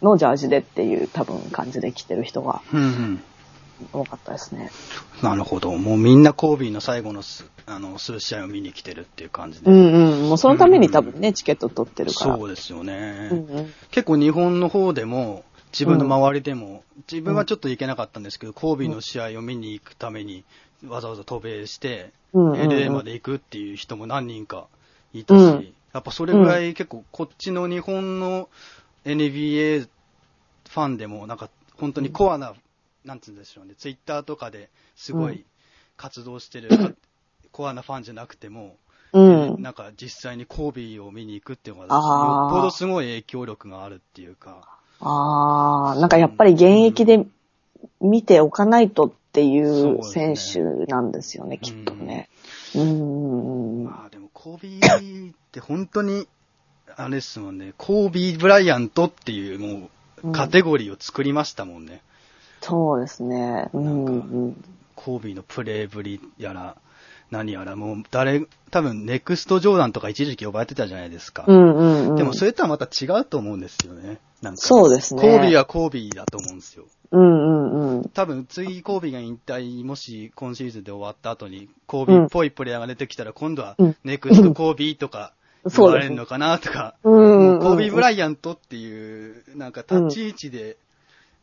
[0.01, 3.23] ーのジャージでっていう多分感じで着てる人がうんうん。
[3.93, 4.71] 多かったですね。
[5.23, 5.77] なるほど。
[5.77, 9.71] もうみんなコービーの最後のすあの数試合を見に来てるっていう感じで。
[9.71, 10.29] うんうん。
[10.29, 12.37] もうそのために多分ね、チケット取ってるから。
[12.39, 13.29] そうですよね。
[13.31, 13.73] うんうん。
[13.91, 15.45] 結構日本の方でも、
[15.77, 20.43] 自分の周りでも、自分はちょっと行けなかったんですけど、コービーの試合を見に行くために、
[20.89, 24.69] わざわざ渡米して、LA まで行くっていう人も何人か
[25.13, 25.75] いたし、うん。
[25.93, 28.49] やっぱそれぐらい結構こっちの日本の
[29.05, 29.87] NBA
[30.69, 32.55] ファンでも、なんか本当にコアな、
[33.05, 35.35] なんて言うんでしょうね、ツイッターとかですごうん。
[35.35, 35.45] い
[35.99, 36.93] 活動してる、か
[37.53, 38.77] コアなファンじゃなくても、
[39.13, 39.21] う
[39.59, 39.63] ん。
[39.63, 47.27] なんか実際にコービーを見に行くっていうのが、よっぽどすごい影響力があるっていうか、ああ、なんかやっぱり現役で
[48.01, 52.29] 見ておかないとっていう選手なんですよね、きっとね。
[52.75, 53.85] うん。
[53.85, 56.27] まあでもコービーって本当に、
[56.97, 59.91] あれですもんね、コービー・ブライアントっていうも
[60.25, 62.01] うカテゴリーを作りましたもんね。
[62.63, 63.69] そうですね。
[63.73, 64.65] うんなんかうん。
[64.95, 66.77] コービーのプレーぶりやら、
[67.31, 71.45] 何やら、もう誰、多分ネクストジョーダンとか一時期呼ばれてたじゃないですか。
[71.47, 72.17] うんうんうん。
[72.17, 74.19] でもそれとはまた違うと思うんですよね。
[74.43, 76.85] なんかそうですねコービーはコービーだと思うんですよ。
[77.11, 78.09] うんうんうん。
[78.11, 85.33] 多分次コービーが引退、もし今シーズンで終わった後に、コービーっぽいプレイヤーが出てきたら、今度はうんネクストコービーとか
[85.65, 90.77] 言われるのかなとか、うんうんうんコービー・ブライアントっていう、なんか立ち位置で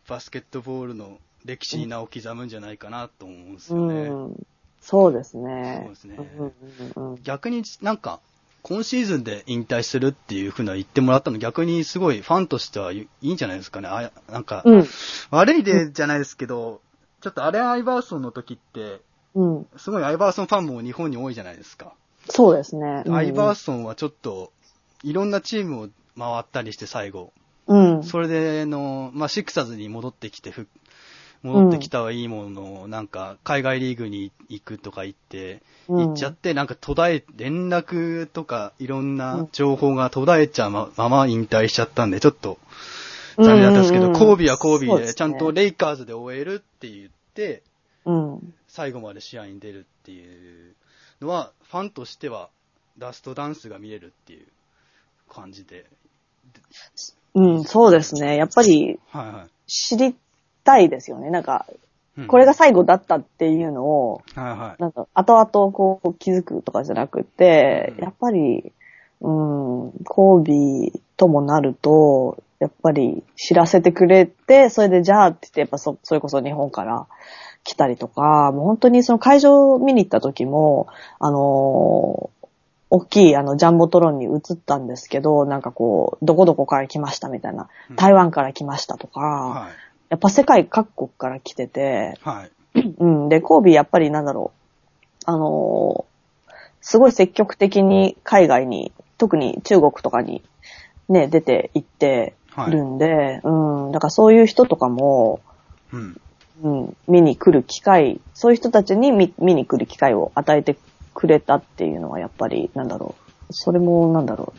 [0.08, 3.96] バスケットボールの歴史に名を刻むんじゃないかなと思うんですよね。
[4.10, 4.48] うん。
[4.84, 5.82] そうですね。
[5.84, 6.54] そうですねうん
[6.98, 7.24] うんうん。
[7.24, 8.20] 逆になんか、
[8.64, 13.88] 今シーズンで引退するっていうふうな言ってもらったの逆にすごいファンとしてはいいんじゃないですかね。
[13.88, 14.88] あなんか、うん。
[15.32, 16.82] 悪い例じゃないですけど、
[17.22, 19.00] ちょっとアレン・アイバーソンの時って、
[19.36, 19.68] うん。
[19.78, 21.94] すごいアイバーソンファンも日本に多いじゃないですか。
[22.30, 23.04] そうですね。
[23.06, 24.52] うんアイバーソンはちょっと、
[25.04, 27.32] いろんなチームを回ったりして最後、
[27.68, 28.04] うん。
[28.04, 30.68] それでの、まあ、シクサーズに戻ってきて、ふ
[31.44, 36.08] 戻ってきたはいいものの、なんか、海外リーグに行くとか言って、うん。
[36.08, 42.58] 行っちゃって、なんか途絶え、連絡とかいろんな情報が途絶えちゃうままま引退しちゃったんで、ちょっと、
[43.38, 44.12] 残念だったんですけど、うん。
[44.12, 47.62] うんうんコービーはコービーで、ちゃんとレイカーズで終えるって言って、
[48.06, 48.54] うん。
[48.70, 50.76] 最後まで試合に出るっていう
[51.22, 52.50] のは、ファンとしては、
[52.98, 54.46] ラストダンスが見れるっていう
[55.30, 55.86] 感じで、
[57.36, 58.38] うん、そうですね。
[58.38, 59.72] やっぱりはいはい。
[59.72, 60.16] 知り
[60.64, 61.30] たいですよね。
[61.30, 61.66] なんか、
[62.18, 62.28] うん。
[62.28, 64.82] これが最後だったっていうのを、はいはい。
[64.82, 68.72] なんか、後々こう気づくとかじゃなくて、うんやっぱり、
[69.22, 77.08] うん、コービーともなると、やっぱり知らせてくれて、それでじゃあって言って、やっぱそ、それこそ日本から
[77.64, 80.88] 来たりとか、もう本当にその会場見に行った時も、
[81.20, 82.44] あのー
[82.96, 89.72] 大きいあのジャンボトロンに移ったんですけど、なんかこう、どこどこから来ましたみたいな、うん台湾から来ましたとか、はい。
[90.14, 92.82] やっぱ世界各国から来てて、はい。
[93.00, 93.30] うん。
[93.30, 95.24] で、コービーやっぱりなんだろう。
[95.26, 96.14] あのー
[96.86, 100.44] すごい積極的に海外に、特に中国とかに
[101.08, 102.36] ね、出て行って
[102.68, 103.92] るんで、うん。
[103.94, 105.40] だからそういう人とかも、
[105.94, 106.22] うん。
[106.62, 110.76] うん、見に来る機会、そういう人たちに見見に来る機会を与えて
[111.14, 113.16] くれたっていうのはやっぱり、なんだろ
[113.50, 113.54] う。
[113.54, 114.54] それも、なんだろ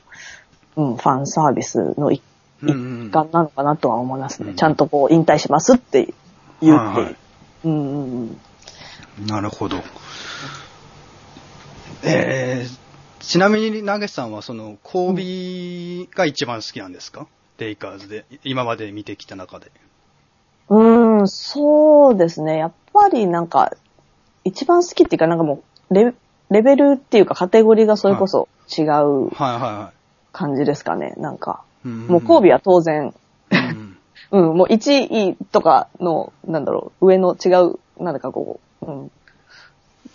[0.77, 0.83] う。
[0.83, 2.23] うん、ファンサービスの一
[2.65, 4.51] 一環なのかなとは思いますね。
[4.51, 6.15] うんちゃんとこう、引退しますって言うっ
[6.61, 6.75] ていう。
[6.75, 7.17] はいはい
[7.65, 8.39] うんうん
[9.21, 9.27] うん。
[9.27, 9.83] なるほど。
[12.03, 12.79] えー、
[13.21, 17.27] ちなみに、ナゲさんは、その、コービーが一番好きなんですか、
[17.59, 18.27] レイカーズで。
[18.45, 19.71] 今まで見てきた中で。
[20.69, 22.59] うーん、そうですね。
[22.59, 23.73] やっぱりなんか、
[24.45, 26.15] 一番好きっていうかなんかもう、レ
[26.51, 28.49] レベルっていうかカテゴリーがそれこそ
[28.79, 29.93] 違うはいはいは
[30.33, 31.15] 感じですかね。
[31.17, 31.69] なんか、い。
[31.69, 33.15] うんもうコービーは当然、
[33.51, 33.97] うん
[34.31, 39.11] うん、 もう1位とかの、なんだろう、上の違う、なんだかこう、うん、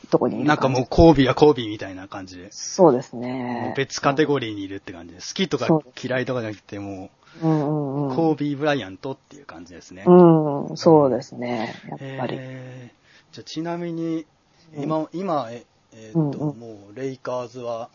[0.10, 2.52] とこにいるなんかもうコービーはコービーみたいな感じで。
[2.52, 3.78] そうですもねう。
[3.78, 5.20] 別カテゴリーにいるって感じで。
[5.20, 5.68] 好きとか
[6.02, 7.10] 嫌いとかじゃなくて、も
[7.42, 8.16] うんうんう、うん。
[8.16, 10.04] コービー・ブライアントっていう感じですね。
[10.08, 11.76] うん、そうですね。
[11.90, 12.36] やっぱり。
[12.40, 13.00] えー
[13.32, 14.26] じゃあちなみに、
[14.74, 17.90] うん今、今、ええーっと、うんうんもう、レイカーズは、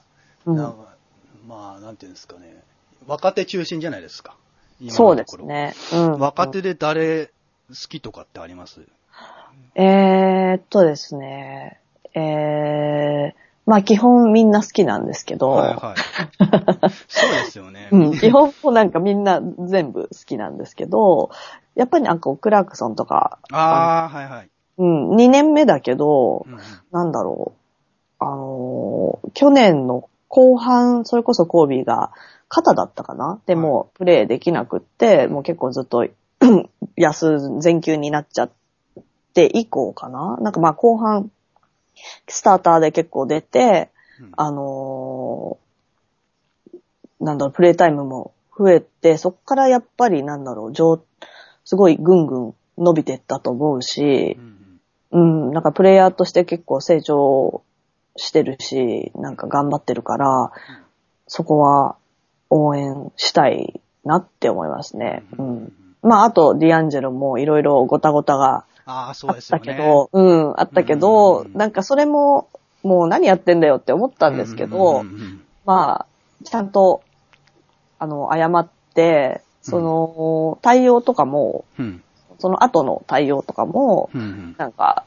[0.45, 2.63] まあ、なんていうんですかね、
[3.07, 4.37] 若手中心じゃないですか。
[4.88, 5.75] そうですね。
[5.93, 6.19] うん。
[6.19, 7.33] 若手で誰好
[7.88, 8.81] きとかってあります？
[9.77, 11.81] えーっとですね。
[12.14, 13.35] えー、
[13.67, 15.97] まあ基本みんな好きなんですけど、はいはい。
[17.09, 17.88] そうですよね。
[17.90, 21.31] うん、基本もなんかみんな全部好きなんですけど、
[21.75, 24.51] やっぱりなんかクラークソンとか、ああ、はいはい。
[24.79, 26.61] うん、2年目だけどう、んうん
[26.93, 27.53] なんだろ
[28.21, 32.12] う、あのー去年の後半、それこそコービーが
[32.55, 33.40] 肩だったかな？
[33.47, 36.07] でもうプレイできなくって、もう結構ずっと
[36.97, 38.51] 休、全休になっちゃっ
[39.33, 40.37] て以降かな？
[40.40, 41.33] なんかまあ後半、
[42.29, 43.90] スターターで結構出て、
[44.21, 44.33] うん。
[44.37, 45.64] あのー
[47.21, 51.03] なんだろう、プレイタイムも増えて、そっからやっぱりなんだろう、上、
[51.64, 55.47] すごいぐんぐん伸びてったと思うしう、んうん。
[55.47, 57.62] うん、なんかプレイヤーとして結構成長
[58.17, 60.53] してるし、なんか頑張ってるから、
[61.27, 61.97] そこは
[62.55, 65.25] 応援したいなって思いますね。
[65.38, 65.73] ううんん。
[66.03, 69.64] まあ、あと、ディアンジェロもいろいろごたごたがああ、そあったうですよね。
[69.64, 72.49] けど、うん、あったけど、うんなんかそれも、
[72.83, 76.07] もう何やってんだよって思ったんですけど、うんうんうんまあ、
[76.45, 77.03] ちゃんと、
[77.99, 82.03] あの、謝って、その、対応とかも、うん
[82.37, 85.05] その後の対応とかも、うんうんなんか、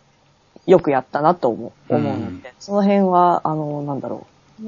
[0.66, 4.26] よくやったなと思う思ううんので、その辺は、あの、なんだろ
[4.62, 4.66] う。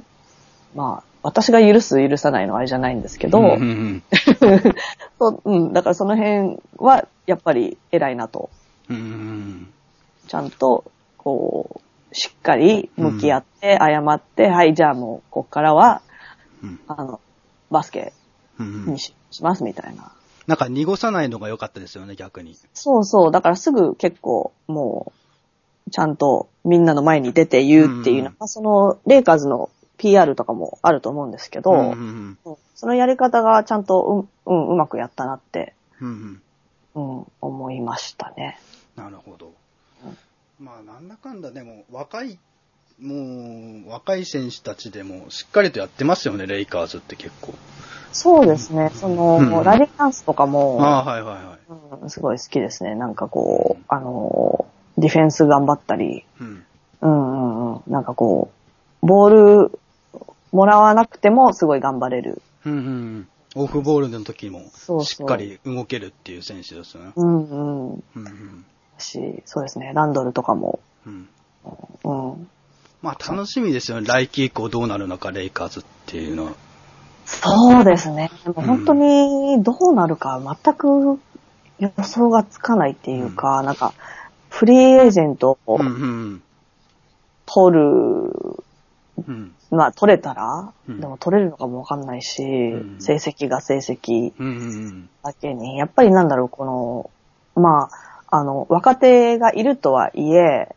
[0.75, 4.03] まあ、私が許す、許さないのはあれじゃないんですけど、うん
[5.19, 8.49] そううん、だからその辺は、やっぱり偉いなと。
[10.27, 10.85] ちゃんと、
[11.17, 16.01] こう、しっかり向き合って、謝って、はい、じゃあもう、こっからは、
[16.63, 17.19] うんあの、
[17.69, 18.13] バスケ
[18.59, 20.11] にしします、みたいな。
[20.47, 22.57] なんか濁さないのが良かったですよね、逆に。
[22.73, 23.31] そうそう。
[23.31, 25.11] だからすぐ結構も
[25.87, 29.69] う、ちゃんとみんなの前に出て言うっていうのは、その、レイカーズの
[29.99, 36.41] PR とかもあると思うんですけど、うんうんうんそのやり方がちゃんとう、うん、うまくやったなって、うん
[36.95, 38.57] うんうん、思いましたね。
[38.95, 39.51] なるほど。
[40.61, 42.39] まあ、なんだかんだでも、若い
[43.01, 47.53] もう、若い選手たちでもしっかりとやってますよね、レイカーズって結構。
[48.11, 48.91] そうですね。
[48.93, 52.01] その、うんラリーダンスとかも、ああ、はいはいはい。
[52.01, 52.95] うんすごい好きですね。
[52.95, 54.65] なんかこう、あの、
[54.97, 56.65] ディフェンス頑張ったり、うん。
[57.01, 57.81] うんうんうん。
[57.87, 58.51] なんかこ
[59.01, 59.79] う、ボール
[60.51, 62.41] もらわなくてもすごい頑張れる。
[62.65, 63.27] うんうん。
[63.55, 67.11] オフボールの時もそうそうしっかり動けるっていう選手ですよね。
[67.15, 67.89] うんうん。
[67.89, 68.65] うんうん
[69.01, 69.91] し、そうですね。
[69.93, 70.79] ランドルとかも。
[71.05, 71.29] うん。
[72.03, 72.49] うん。
[73.01, 74.07] まあ楽しみですよね。
[74.07, 76.51] 来季以降どうなるのか、レイカーズっていうのは。
[77.25, 78.31] そうですね。
[78.43, 81.19] でもうん本当にどうなるか全く
[81.79, 83.93] 予想がつかないっていうか、なんか、
[84.49, 86.43] フリーエージェントをうんうん
[87.45, 87.81] 取る、
[89.27, 89.55] うん。
[89.71, 94.31] まあ取れたら、うんでも取れるのかもわかんないし、ん成績が成績
[95.23, 97.09] だけに、やっぱりなんだろう、この、
[97.61, 100.69] まあ、あの、若手がいるとはいえ、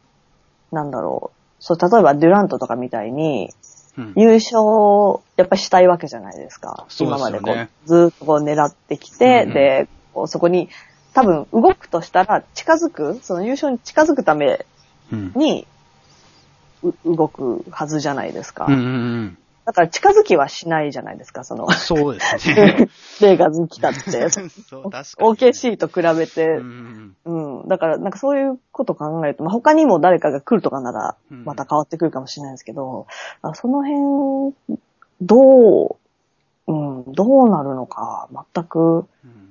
[0.71, 3.51] なんだろう、そう、例えばデュラントとかみたいに、
[3.99, 4.15] うん。
[4.17, 6.87] 優勝、やっぱりしたいわけじゃないですか。
[6.99, 10.71] 今までこう、ずーっとこう狙ってきて、うんで、こうそこに、
[11.13, 14.65] 多分動くとしたら、近づく、その優勝に近づくため
[15.13, 15.33] うん。
[15.37, 15.67] に、う
[17.05, 18.67] 動くはずじゃないですか。
[18.67, 18.89] うんうんう
[19.23, 19.39] ん。
[19.65, 22.89] だから近づきはしないじゃないですか、その、そうですね。
[23.23, 24.29] レーガーズに来たって。
[24.31, 25.29] そう、確かに。
[25.29, 27.69] OKC と比べて、うんうんうん。
[27.69, 33.07] だから、なんかそういうこと考えると、まあ、他にも誰かが来るとかならうん、また変わってくるかもしれないですけど、
[33.43, 34.81] あその辺、
[35.21, 35.97] ど
[36.67, 39.07] う、うん、どうなるのか、全くうん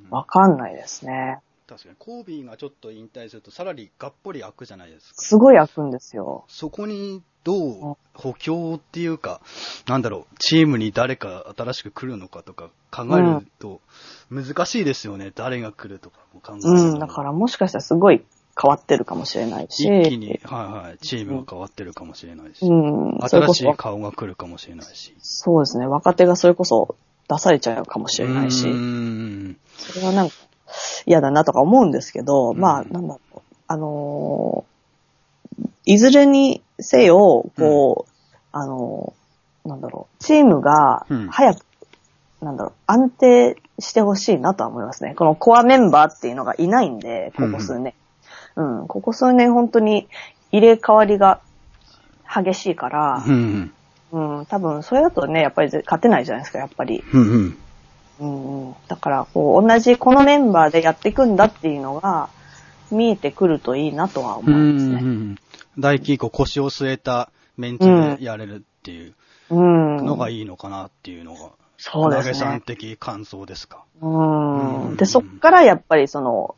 [0.09, 1.39] わかんないですね。
[1.71, 5.21] 確かに、コービーがちょっと引退すると、さらにがっぽり開くじゃないですか。
[5.21, 6.43] すごい開くんですよ。
[6.49, 9.39] そこにどう補強っていうか、
[9.87, 13.79] なんだろう、チームに誰か新しく来るのかとか考えると
[14.29, 15.31] 難しいですよね。
[15.33, 18.21] 誰が来るとかも考えるうん、のだからもしかしたらすごい
[18.61, 19.85] 変わってるかもしれないし。
[19.85, 25.15] 一気に、はいはい、チームが変わってるかもしれないし、うん、新しい顔が来るかもしれないし。
[25.21, 26.97] そうですね、若手がそれこそ
[27.29, 28.67] 出されちゃうかもしれないうし。
[28.67, 30.35] んそれはなんか
[31.05, 33.39] 嫌だなとか思うんですけど、うんまあ、なんだろう。
[33.67, 34.71] あのー
[35.85, 38.11] いずれにせよ、こう、
[38.51, 41.65] あのーなんだろう、チームがうん早く、
[42.41, 45.15] なんだろう、安定してほしいなとは思いますね。
[45.15, 47.93] このコアメンバーっていうのがいないんで、ここ数年。
[48.55, 50.07] うん、ここ数年本当に
[50.51, 51.39] 入れ替わりが
[52.33, 53.71] 激しいからう、ん。
[54.11, 57.03] うん、多分それだとね、やっぱり勝てないじゃないですか、やっぱり。
[57.13, 57.57] うん
[58.21, 58.27] うん。
[58.27, 62.29] うんうんだから、こう、同じこのメンバーでやっていくんだっていうのが、
[62.91, 64.95] 見えてくるといいなとは思ういますね。
[65.01, 65.37] ん。
[65.79, 69.13] 大輝以降腰を据えたメンツでやれるっていう
[69.49, 69.97] うん。
[70.05, 72.61] のがいいのかなっていうのが、そうです投げさんね。
[72.65, 73.83] 的感想ですか？
[74.01, 74.89] うん。
[74.89, 76.55] うんで、そっからやっぱりその、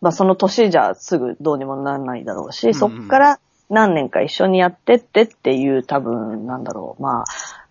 [0.00, 3.40] まあその年じゃすぐどうにもならないだろうし、んそっから
[3.70, 7.24] 何年か一緒にやってってっていう多分、なんだろう、まあ、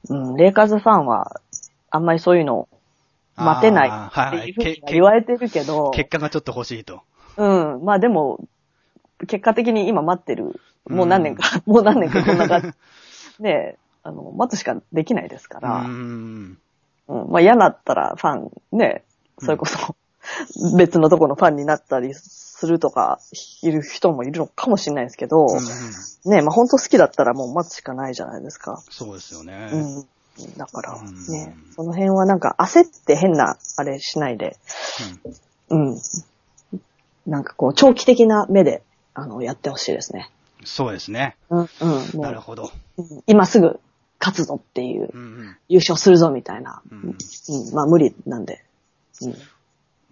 [0.09, 1.41] うん、レイカーズファンは、
[1.93, 2.69] あんまりそういうのを
[3.35, 7.01] 待てないっていうふうにけ言われてるけど、結果がちょっと欲しいと。
[7.37, 7.85] うん。
[7.85, 8.39] まあでも、
[9.27, 10.59] 結果的に今待ってる。
[10.87, 12.71] もう何年か、もう何年かこんな感じ。
[13.43, 15.81] ねあの、待つしかできないですかうら。
[15.83, 16.57] ん。
[17.07, 17.29] うん。
[17.29, 19.03] まあ嫌だったらファン、ね、
[19.37, 19.95] それこそ、
[20.75, 23.19] 別のとこのファンになったりするとか、
[23.61, 28.81] いる人もいるのかもしれないですけど、うんねまあ本当好きだったらもう待つしかないじゃないですか。
[28.89, 29.69] そうですよね。
[29.71, 30.07] うん。
[30.57, 34.57] だから、うんね、その辺はなんか焦って変な、あれしないで、
[35.69, 35.97] うん。
[37.27, 40.29] なんかこう、長期的な目で、あの、やってほしいですね。
[40.29, 41.35] うんそうですね。
[41.49, 42.21] うん、うん。
[42.21, 42.71] なるほど。
[42.97, 43.81] うん今すぐ
[44.17, 46.81] 勝つぞっていう、うんうん優勝するぞみたいな。
[46.89, 47.73] ううんん。
[47.73, 48.63] まあ無理なんで。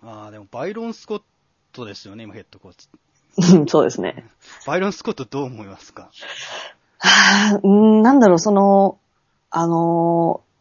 [0.03, 1.21] ああ、でもバイロン・スコッ
[1.71, 2.89] トですよね、今ヘッドコーチ。
[3.55, 3.65] うん。
[3.65, 4.25] そうですね。
[4.67, 6.09] バイロン・スコットどう思いますか？
[6.97, 8.97] はあ、うん、なんだろう、その、
[9.51, 10.51] あのー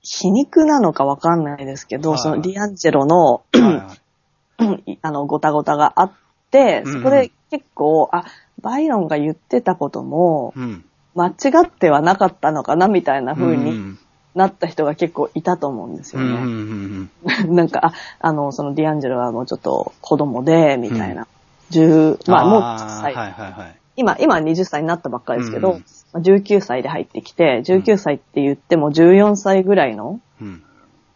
[0.00, 3.42] 皮肉なのかわかんないですけど、はいそのディアンジェロの、
[5.02, 6.12] あの、ごたごたがあっ
[6.50, 8.24] て、うんうんそこで結構、あ、
[8.62, 10.84] バイロンが言ってたことも、うん。
[11.14, 11.32] 間違
[11.66, 13.98] ってはなかったのかな、みたいな風にうん
[14.34, 17.08] なった人が結構いたと思うんですようんうんね。
[17.44, 21.26] うん なんか、あ、あの、そのディアンジェロはもうちょっと子供で、みたいな。
[21.70, 23.77] 十、まあもう10歳、はいはいはい。
[23.98, 30.62] 今、今は20歳になったばっかりですけど、うんまあ19歳で入ってきて、19歳って言っても14歳ぐらいのうん。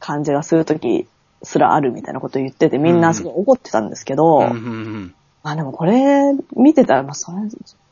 [0.01, 1.07] 感じがするとき
[1.45, 4.41] すらあるみたいなことを言ってて、みんなすごい怒ってたんですけど、
[5.45, 7.39] まあでもこれ見てたら、まあそれ、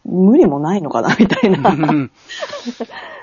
[0.05, 1.71] 無理もないのかな、みたいな。
[1.71, 2.11] うん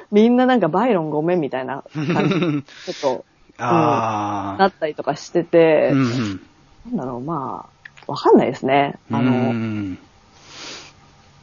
[0.09, 2.63] みんななんかバイロンごめんみたいな感じ、うん。
[2.63, 3.25] ちょっと、
[3.57, 4.57] ああ。
[4.57, 7.67] なったりとかしてて、なんだろう、ま
[8.07, 8.97] あ、わかんないですね。
[9.11, 9.99] あの、うん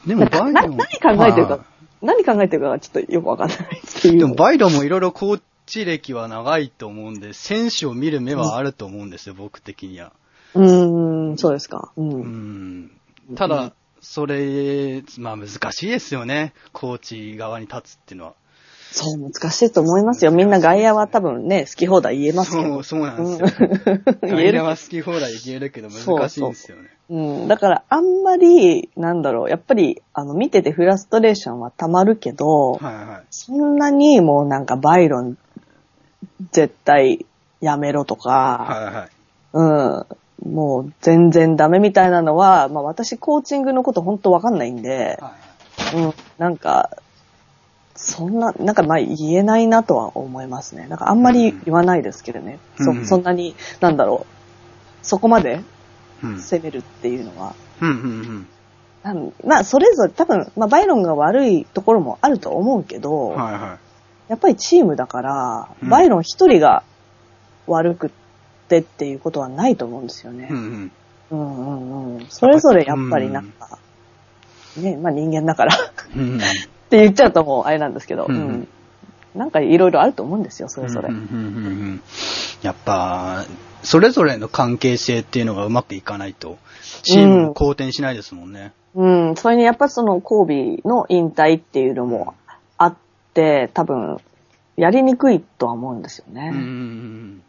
[0.06, 0.76] でもバイなロン。
[0.76, 1.60] 何考えてるか、はい
[2.02, 4.18] 何考えてるかがちょっとよくわかんないっていう。
[4.18, 10.12] でもバイロンもいろいろコーチ歴は長いと思うんで、選手を見る目はあると思うんですよ、僕的には。
[10.54, 11.92] うーん、そうですか。
[11.96, 12.02] う。
[12.02, 12.90] うんん。
[13.36, 16.52] ただ、それ、まあ難しいですよね。
[16.72, 18.34] コーチ側に立つっていうのは。
[18.90, 20.30] そう、難しいと思いますよ。
[20.30, 22.84] みんな外野は多分ね、好き放題言えますけどそう、。
[22.84, 23.48] そうなんですよ。
[24.22, 26.90] 外野は好き放題言えるけど難しいんですよね。
[27.10, 33.22] うん、だからあんまり、なんだろう、やっぱり、あの、見ててフラストレーションはたまるけど、はいはい。
[33.30, 35.36] そんなにもうなんかバイロン、
[36.52, 37.26] 絶対
[37.60, 38.30] やめろとか、
[38.68, 39.08] はいはい。
[39.52, 45.32] うん、もう全然ダメみたいなのは、まあ私コーチングのこと本当わかんないんで、は
[45.92, 46.90] いうん、なんか、
[47.96, 50.86] そんな、なんかまあ言えないなとは思いますね。
[50.88, 52.58] なんかあんまり言わないですけどね。
[52.78, 55.60] うんそ、そんなに、なんだろう、そこまで
[56.22, 56.40] うん。
[56.40, 57.54] 攻めるっていうのは。
[57.80, 58.46] うんうん
[59.04, 59.32] うん。
[59.46, 63.78] まあそれぞれ多分、まあバイロンが悪いところもあると思うけど、はいは
[64.28, 66.82] やっぱりチームだから、うんバイロン一人が
[67.66, 68.10] 悪くっ
[68.68, 70.48] てっていうことはないと思うんですよねい。
[70.48, 70.52] う。
[70.54, 70.92] んうん。
[71.30, 72.26] うんうんうん。
[72.28, 73.78] それぞれやっぱりなんか、
[74.78, 75.78] ね、まあ人間だからっ
[76.16, 76.40] うん
[76.94, 78.68] て言っちゃうともうあれなんですけど、ううんん。
[79.34, 81.08] なんかいろいろあると思うんですよ、それぞれ。
[81.08, 82.02] うんうんうんうん
[82.62, 83.44] やっぱ、
[83.82, 86.56] それぞれの関係性っていうのがうまくいかないと、
[87.02, 88.72] チームも好転しないですもんね。
[88.94, 89.36] うん。
[89.36, 92.34] それにやっぱそのコービーの引退っていうのも
[92.78, 92.94] あっ
[93.34, 94.18] て、多分、
[94.76, 96.50] やりにくいとは思うんですようんうね。
[96.50, 97.42] ん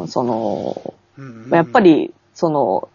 [0.00, 0.08] うん。
[0.08, 2.88] その、うんうんやっぱ、り、その、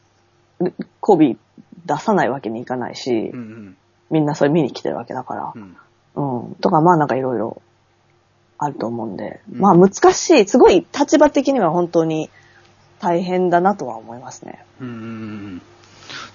[1.01, 1.37] コービー
[1.85, 3.77] 出さないわけにいかないしうんう、ん
[4.09, 5.59] みんなそれ見に来てるわけだからう。
[5.59, 5.75] ん
[6.17, 6.55] うん。
[6.55, 7.61] とか、まあなんかいろいろ
[8.57, 12.29] あると思うんで、うんまあ難しい、すごい立場的には本当に
[12.99, 14.65] 大変だなとは思いますね。
[14.81, 15.61] うんうんうん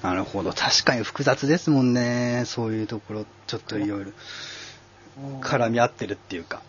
[0.02, 0.52] なるほど。
[0.52, 2.42] 確かに複雑ですもんね。
[2.46, 4.10] そういうところ、ちょっといろいろ
[5.18, 6.60] うん絡み合ってるっていうか。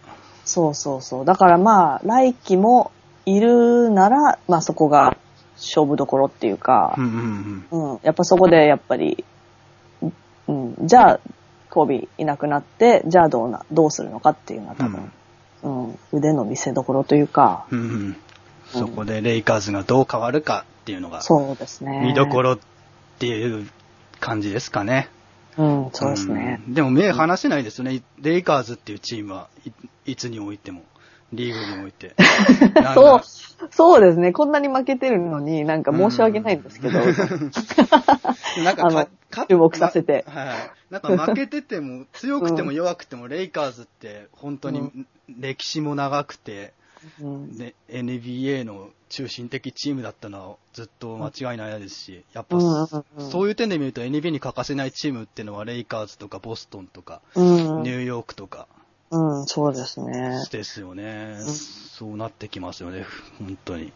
[0.46, 1.26] そうそうそう。
[1.26, 2.92] だからまあ、来季も
[3.26, 5.18] いるなら、まあそこが
[5.56, 9.24] 勝負どころっていうかう、んうんうん、やっぱそこでやっぱり、
[10.48, 11.20] うん、じゃあ、
[11.74, 15.12] コービーいなくなって、じゃあどうな、どうするのかっていうのは多分、
[15.64, 17.80] うん、腕の見せどころというか、うん。
[17.80, 18.18] うんうん
[18.66, 22.02] そこでレイカーズがどう変わるかっていうのが、そうですね。
[22.08, 22.60] 見どころっ
[23.20, 23.70] ていう
[24.20, 25.10] 感じですかね。
[25.58, 26.60] うん、そうですね。
[26.68, 28.02] うんでも目離せないですよね。
[28.20, 29.48] レイカーズっていうチームは
[30.06, 30.82] いいつにおいても、
[31.36, 32.16] リーグにおいて。
[32.94, 33.24] そうか、
[33.72, 34.32] そうですね。
[34.32, 37.00] こんなに負けてるのになんか申し訳ないんですけど、
[38.64, 40.24] なんかか注目させて。
[40.28, 40.72] まはい。
[40.92, 44.92] なんか負けてても、強くても弱くても、 レイカーズって本当に
[45.28, 46.74] 歴史も長くて、
[47.20, 47.58] うん。
[47.58, 57.84] で NBA の中心的チームだったのはずっと間違いないですし、やっぱ、そういう点で見ると NBA に欠かせないチームっていうのはレイカーズとかボストンとか、うん。
[57.84, 58.68] ニューヨークとか
[59.14, 60.44] うん、そうですね。
[60.52, 61.36] ですよね。
[61.38, 63.06] んそうなってきますよね、
[63.40, 63.92] 本当に。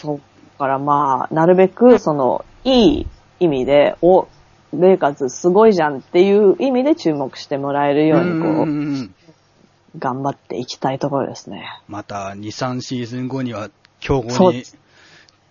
[0.00, 0.16] そう。
[0.16, 0.22] だ
[0.58, 3.06] からまあ、なるべく、その、いい
[3.40, 4.26] 意味で、お、
[4.72, 9.14] レイカーズすごいじゃんっていう意味で注目してもらえるように、こう、ん
[9.98, 11.64] 頑張っていきたいところですね。
[11.86, 14.64] また2、3シーズン後には強豪にそうで、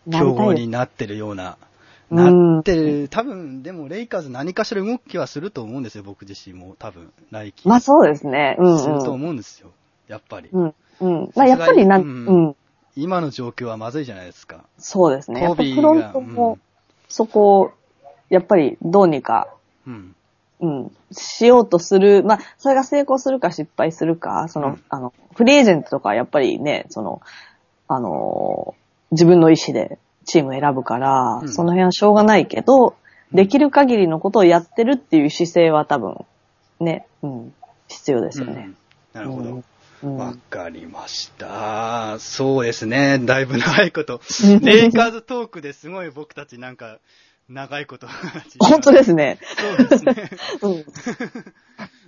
[0.08, 1.73] な強豪りたいですになってるような、うん
[2.16, 6.76] なってる、多分、でもレイカーズ何かしら動きはすると思うんですよ、僕自身も。
[6.80, 7.68] 多分、来季。
[7.68, 8.56] まあそうですね。
[8.60, 8.80] うん、うん。
[8.80, 9.72] すると思うんですよ、
[10.08, 10.50] やっぱり。
[10.52, 10.74] うん。
[11.02, 11.32] うん。
[11.36, 12.56] まあやっぱりなん、ううんん、
[12.96, 14.64] 今の状況はまずいじゃないですか。
[14.78, 15.42] そうですね。
[15.42, 16.58] やコビーっぱフロンが、トも、
[17.10, 17.72] そこを、
[18.30, 19.48] やっぱりどうにか、
[19.88, 20.16] うん。
[20.62, 27.22] うん、しようとする、まあ、それが成功するか失敗するか、その、うんあの、フリーエージェントとかはやっぱりね、その、
[27.88, 28.84] あのー
[29.14, 32.96] 自分の意思でチーム選ぶから、うんその辺はしょうがないけど、
[33.32, 36.26] できる限りのことをやってるっていう姿勢は多分、
[36.80, 37.54] ね、うん、
[37.88, 38.66] 必要ですよね。
[38.68, 38.78] うん
[39.14, 39.64] なるほど。
[40.04, 40.18] うん。
[40.18, 42.18] わかりました。
[42.20, 43.20] そうですね。
[43.20, 44.22] だいぶ長いこと。
[44.62, 47.00] レイカーズトークですごい僕たちなんか、
[47.50, 48.08] 長いこと
[48.60, 49.38] 本当ですね。
[49.78, 50.30] そうですね。
[50.62, 50.86] うん。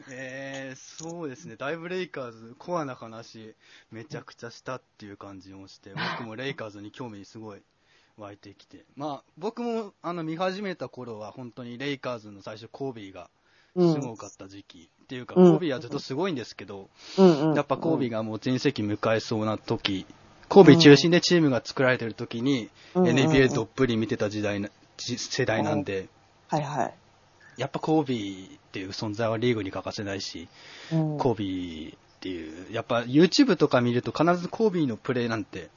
[0.09, 1.55] えー、そうですね。
[1.57, 3.53] だいぶレイカーズ、コアな話、
[3.91, 7.61] めちゃくちゃしたっていう感じもして、僕もレイカーズに興味すごい
[8.17, 8.85] 湧いてきて。
[8.95, 13.29] まあ、僕もあの見始めた頃は本当にレイカーズの最初コービーが
[13.77, 14.89] すごかった時期。
[15.05, 17.55] っていうか、うんコービーはずっとすごいんですけど、うんうん。
[17.55, 20.05] やっぱコービーがもう全盛期迎えそうな時、
[20.49, 26.07] コービー中心でチームが作られてる時に、うん NBA どっぷり見てた時代な、じ世代なんで、
[26.47, 26.93] はいはい。
[27.57, 30.47] やっぱコービーっていう存在はリーグに欠かせないし、
[30.91, 35.69] うんコービーっていう、やっぱ YouTube とか見ると必ずコービーのプレーなんて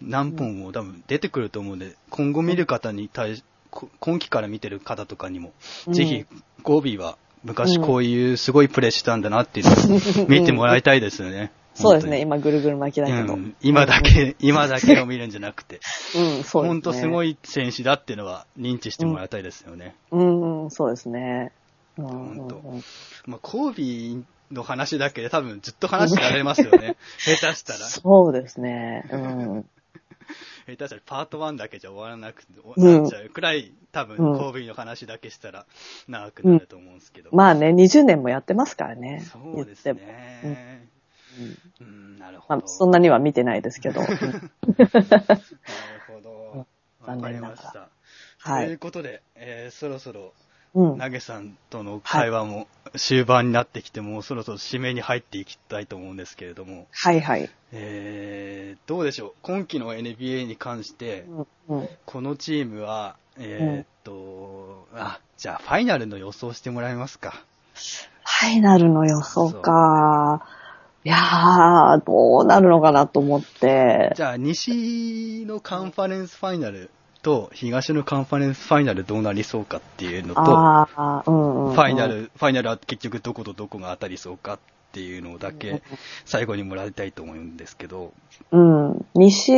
[0.00, 5.52] 何本も多分出てくると思うんで、今後見る方に対し、こ今期から見てる方とかにも、
[5.86, 6.24] うんぜひ
[6.62, 11.52] コービーは昔こういうすごいプレーしたんだなっていうのを 見てもらいたいですよね。
[11.74, 13.34] そうですね、今ぐるぐる巻きだけど。
[13.34, 15.80] うん、今だけ、 今だけを見るんじゃなくて、
[16.16, 16.68] うん、そうですね。
[16.68, 17.32] 本当すごい。
[17.32, 19.94] い選手だっていうのは認知してもらいたいですよね。
[20.10, 21.52] うん、うんそうですね。
[21.98, 22.82] うんほんとうんうん
[23.26, 26.96] まあ、コービーの話だけで多分ずっと話してられますよね。
[27.18, 27.78] 下手したら。
[27.80, 29.08] そうですね。
[29.12, 29.70] うん。
[30.66, 32.44] 下手したらパート1だけじゃ終わらなく
[32.76, 35.66] なっちゃうくらい、多分、うんコービーの話だけしたら
[36.08, 37.30] 長くなると思うんですけど。
[37.32, 39.24] まあね、20年もやってますからね。
[39.30, 40.40] そうです言ってね。
[40.42, 40.50] も。
[40.50, 44.00] うんうん、なるほまあど。、そんなには見てないですけど。
[44.00, 44.42] う んなる
[46.06, 46.66] ほど。
[47.00, 47.88] わかり残念ながらました。
[48.42, 50.32] はいということで、えーそろそろ、
[50.74, 50.98] うん。
[50.98, 57.50] 投げさんとの会話も終盤になってきて、もうそろそろ締めに入っていきたいと思うんですけれども、はいはい。
[57.72, 59.32] えー、どうでしょう。
[59.42, 61.26] 今季の NBA に関して、
[61.68, 61.78] うん。
[61.80, 61.88] うん。
[62.04, 67.44] このチームは、えーっと、あ、じゃあファイナルの予想してもらえますか。
[68.24, 70.46] ファイナルの予想か。
[71.02, 74.12] いやー、どうなるのかなと思って。
[74.14, 76.90] じゃあ西のカンファレンスファイナル
[77.22, 80.42] と東のカンファレンスファイナルどうなりそうかっていうのと。
[80.42, 84.58] ファイナル、ファイナルは結局どことどこが当たりそうかっ
[84.92, 85.82] ていうのだけ
[86.24, 88.12] 最後にもらいたいと思うんですけど、
[88.50, 89.06] うん。
[89.14, 89.52] 西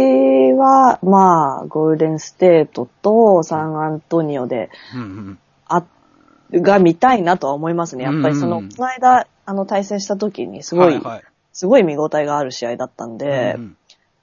[0.53, 5.39] は、まあ、ゴールデンステートとサンアントニオで、うんうん。
[5.67, 5.85] あ、
[6.53, 8.05] が見たいなとは思いますね。
[8.05, 11.23] やっぱりその、うんこの間、あの、対戦した時に、すごい、はいはい。
[11.53, 13.77] すごい見応えがある試合だったんでう、ん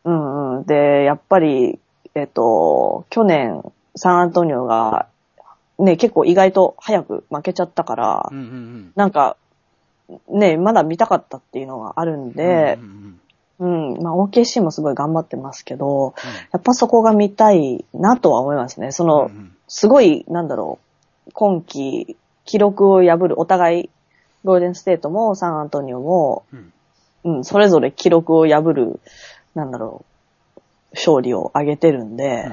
[0.05, 0.65] うんうん。
[0.65, 1.79] で、やっぱり、
[2.15, 3.63] えっと、去年、
[3.95, 5.07] サンアントニオが、
[5.77, 8.91] ね、結構意外と早く負けちゃったから、うんうんうん。
[8.95, 9.37] なんか、
[10.29, 13.19] ね、まだ見たかったっていうのがあるんでうん
[13.59, 16.13] う、んうん、まあ OKC もすごい頑張ってますけど、
[16.51, 18.91] やっぱそこが見たいなとは思いますね。
[18.91, 19.55] その、うんうん。
[19.67, 20.79] すごい、なんだろ
[21.27, 23.89] う、今季、記録を破る、お互い、
[24.43, 26.73] ゴールデンステートもサンアントニオも、うん。
[27.25, 28.99] うん、それぞれ記録を破る、
[29.53, 30.08] なんだろう、
[30.93, 32.51] 勝利を上げてるんで、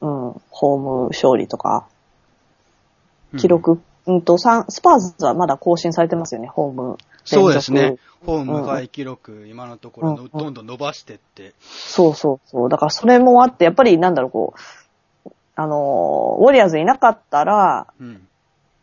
[0.00, 1.86] うん、ホーム勝利とか、
[3.32, 3.38] うん。
[3.38, 6.98] 記録、うんと、サンスパーズはまだ更新されてますよね、ホーム。
[7.24, 7.96] そうですね。
[8.24, 12.68] ホーム外記録、今のところどんどん伸ばしてって、そうそうそう。
[12.68, 14.54] だからそれもあって、やっぱりなんだろう、こ
[15.26, 18.26] う、あのー、ウォリアーズいなかったら、うん。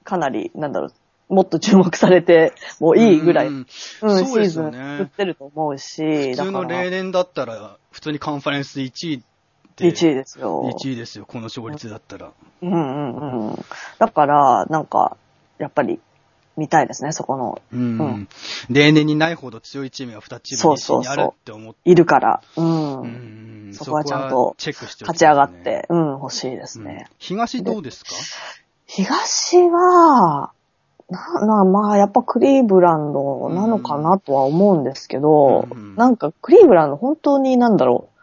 [0.03, 0.93] かなり、なんだろう、
[1.29, 9.23] もっと注目されて もいいぐらい、ううんうシーズンですよね作ってると思うし、普通の例年だったら、普通にカンファレンス1位
[9.77, 10.69] で、1位ですよ。
[10.75, 12.31] 1位ですよ、この勝率だったら。
[12.61, 13.65] うんうんうん。
[13.99, 15.15] だから、なんか、
[15.57, 15.99] やっぱり、
[16.57, 18.27] 見たいですね、そこの、うんうん。
[18.69, 21.03] 例年にないほど強いチームが2チームそうそう。
[21.05, 23.01] そうあるって思って、いるから、うん。
[23.01, 27.05] うんそこはちゃんとチェックして勝ち上がって、うん、欲しいですね。
[27.07, 27.15] うん。
[27.19, 28.11] 東どうですか？
[28.87, 30.51] 東は、
[31.09, 35.95] な、な、まあ、やっぱクリーブランドなのかなとは思うんですけど、うん。
[35.95, 38.19] なんかクリーブランド本当になんだろう、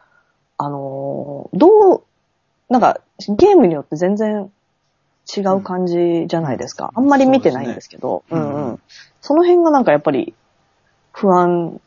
[0.59, 2.03] あのーどう、
[2.69, 4.51] なんかゲームによって全然
[5.37, 6.93] 違う感じじゃないですか。
[6.97, 7.03] うん。
[7.05, 8.45] あんまり見てないんですけど、そうね。
[8.45, 8.73] うんううん。
[8.75, 8.81] ん。
[9.21, 10.35] その辺がなんかやっぱり
[11.13, 11.81] 不安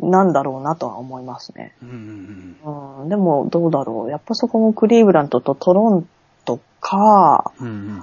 [0.00, 1.74] なんだろうなとは思いますね。
[1.82, 3.02] うんうん。
[3.02, 4.10] うん、でもどうだろう。
[4.10, 6.08] やっぱそこもクリーブランドとトロン
[6.44, 8.02] トか、うんうん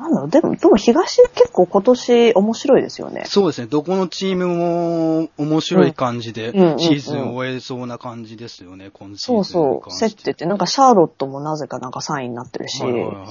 [0.00, 3.24] なんだろう、でも、でも東結構今年面白いですよね。
[3.26, 10.00] そうですね、どこのチームも面白い感じでうんうんうんシーズンを終えそうな感じですよね、今シーズンにそうそう。
[10.00, 13.26] 競ってて、なんかシャーロットもなぜかなんか3位になってるし、はいはいはいはい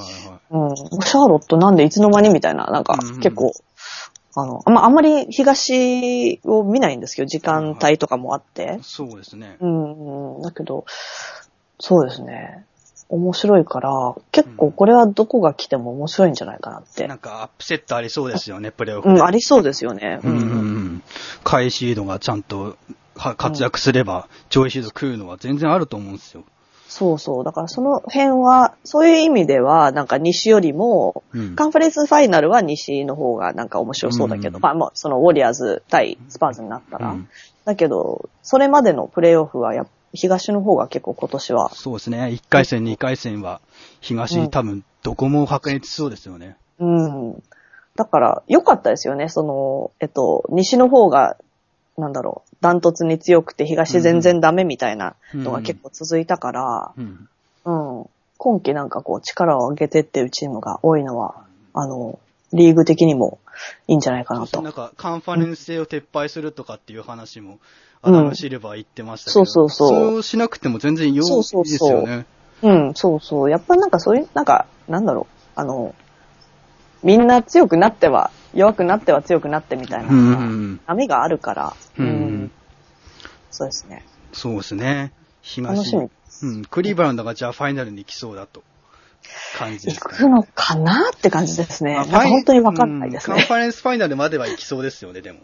[0.52, 3.52] うん、シャーロットなんでいつの間にみたいな、なんかうんうん結構、
[4.36, 8.78] あの、あんま、あんまり東を見ないんですけど、時間帯とかもあって。
[8.84, 9.58] そうですね。
[9.60, 10.86] うん、うん、だけど、
[11.80, 12.66] そうですね。
[13.10, 17.08] 面白いから、結構これはどこが来ても面白いんじゃないかなって。
[17.08, 19.16] なんかアップセットありそうですよね、プレーオフで。
[19.16, 20.20] うん、ありそうですよね。
[20.24, 21.04] うんうんうん。
[21.44, 22.78] カイシードがちゃんと
[23.16, 26.44] は活躍すれば、上位シード食うのは全然あると思うんですよ。
[26.88, 27.44] そうそう。
[27.44, 37.12] だからその辺は、そういう意味では、なんか西よりも、うんカンファレンスファイナルは西の方がなんか面白そうだけど、うんまあまあ、そのウォリアーズ対スパーズになったら。
[37.12, 37.30] うん
[37.70, 42.20] だけど、それまでのプレイオフはやっ東の方が結構今年は、そうですね。
[42.20, 43.62] 1回戦、2回戦は、
[44.02, 46.58] 東、うん多分、どこも白熱しそうですよね。
[46.80, 47.44] うん。
[47.96, 49.30] だから、良かったですよね。
[49.30, 51.38] その、えっと、西の方が、
[51.98, 57.30] なんだろう、ダントツに強くて東全然ダメみたいなのが結構続いたから、うん。
[57.66, 58.10] うん。
[58.38, 61.44] 今季なんかこう力を上げてってるチームが多いのは、
[61.74, 62.20] あの、
[62.54, 63.40] リーグ的にも
[63.88, 64.70] いいんじゃないかなとそうそうな。
[64.70, 67.60] んか、カンファレンス制を撤廃するとかっていう話も、うん
[68.02, 72.26] アダム・シルバー言ってましたけど、そうそうそうそうしなくても全然良いそうそうそうですよね。
[72.62, 73.50] うん、そうそう。
[73.50, 75.96] やっぱりなんかそういう、なんか、なんだろう、あの、
[77.04, 80.80] みんな強くなっては、弱くなっては強くなってみたいな、うんうん。
[80.88, 82.52] 波があるから、うん
[83.52, 84.06] そうですね。
[84.32, 85.12] そうですね。
[85.42, 86.10] 東楽しみ。
[86.44, 86.66] うん。
[86.66, 88.64] クリーブランドがじゃあファイナルに来そうだと。
[89.58, 91.96] 感じですか、行くのかなって感じですね。
[91.96, 93.36] まあなんか本当にわかんないですね。
[93.36, 95.40] うんカンファレンスファイナルまでは行きそうですよね、でも。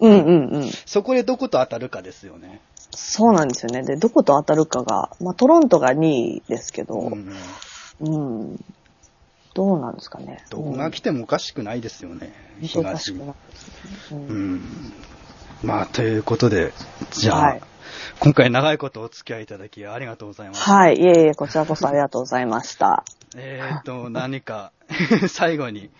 [0.00, 0.70] うんうんうん。
[0.86, 2.60] そこでどこと当たるかですよね。
[2.92, 3.82] そうなんですよね。
[3.82, 7.36] で、どこと当たるかが、まあトロントが2位ですけど、うん。
[8.00, 8.18] う
[8.54, 8.64] ん。
[9.54, 10.44] どうなんですかね。
[10.50, 13.32] どこが来てもおかしくないですよね、東にくな。
[13.32, 13.60] いで
[14.00, 14.92] すねううんん。
[15.62, 16.72] まあ、ということで、
[17.10, 17.60] じゃあ、はい
[18.18, 20.62] 今回長いことお付き合いいただきありがとうございます。
[20.62, 20.96] はい。
[20.96, 23.04] いえいえ、こちらこそありがとうございました。
[23.36, 24.72] えっ、と、 何か、
[25.28, 25.90] 最後に、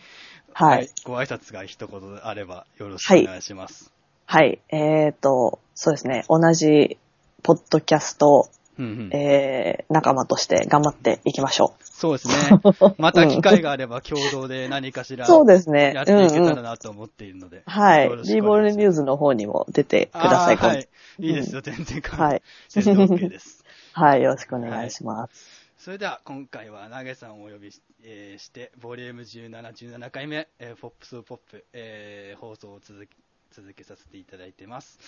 [0.53, 0.89] はい。
[1.05, 3.93] ご挨拶が一言あればよろしくお願いします。
[4.27, 4.61] はい。
[4.71, 6.25] えーと、そうですね。
[6.29, 6.99] 同じ、
[7.43, 8.49] ポッドキャスト、
[8.81, 12.61] うんうんえー、仲間として頑張っていきましょそうですね。
[12.97, 15.17] また機会があれば共同で何かしう。
[15.19, 15.93] らそうですね。
[15.95, 17.63] やっていけたらなと思っているので。
[17.67, 18.25] はいよろ。
[18.25, 20.57] しくリーボールニューズの方にも出てください。
[20.57, 20.89] はい。
[21.19, 22.43] いいですよ、全然関はい。
[22.71, 23.65] 全然 OK です。
[23.93, 24.23] はい。
[24.23, 25.61] よろしくお願いします。
[25.77, 29.51] それでは今回は投げさんをお呼びし,、えーして、ボリューム17、
[29.99, 33.11] 17回目、えー、ポップスポップ、えー放送を続き
[33.51, 34.99] 続けさせていただいてます。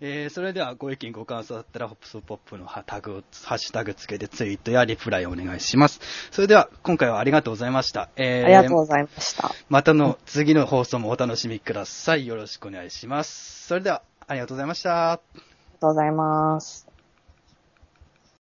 [0.00, 6.00] えーそれではご意見ご感想だったら、ホップスポップのハタグを、ハッシュタグつけてツイートやリプライをお願いします。
[6.30, 8.10] それでは今回はありがとうございました。
[8.16, 9.46] えーありがとうございました。
[9.46, 12.26] ありまたの次の放送もお楽しみください。
[12.26, 13.66] よろしくお願いします。
[13.66, 14.90] それでは、ありがとうございました。
[14.90, 15.20] が
[15.80, 16.91] とうございます。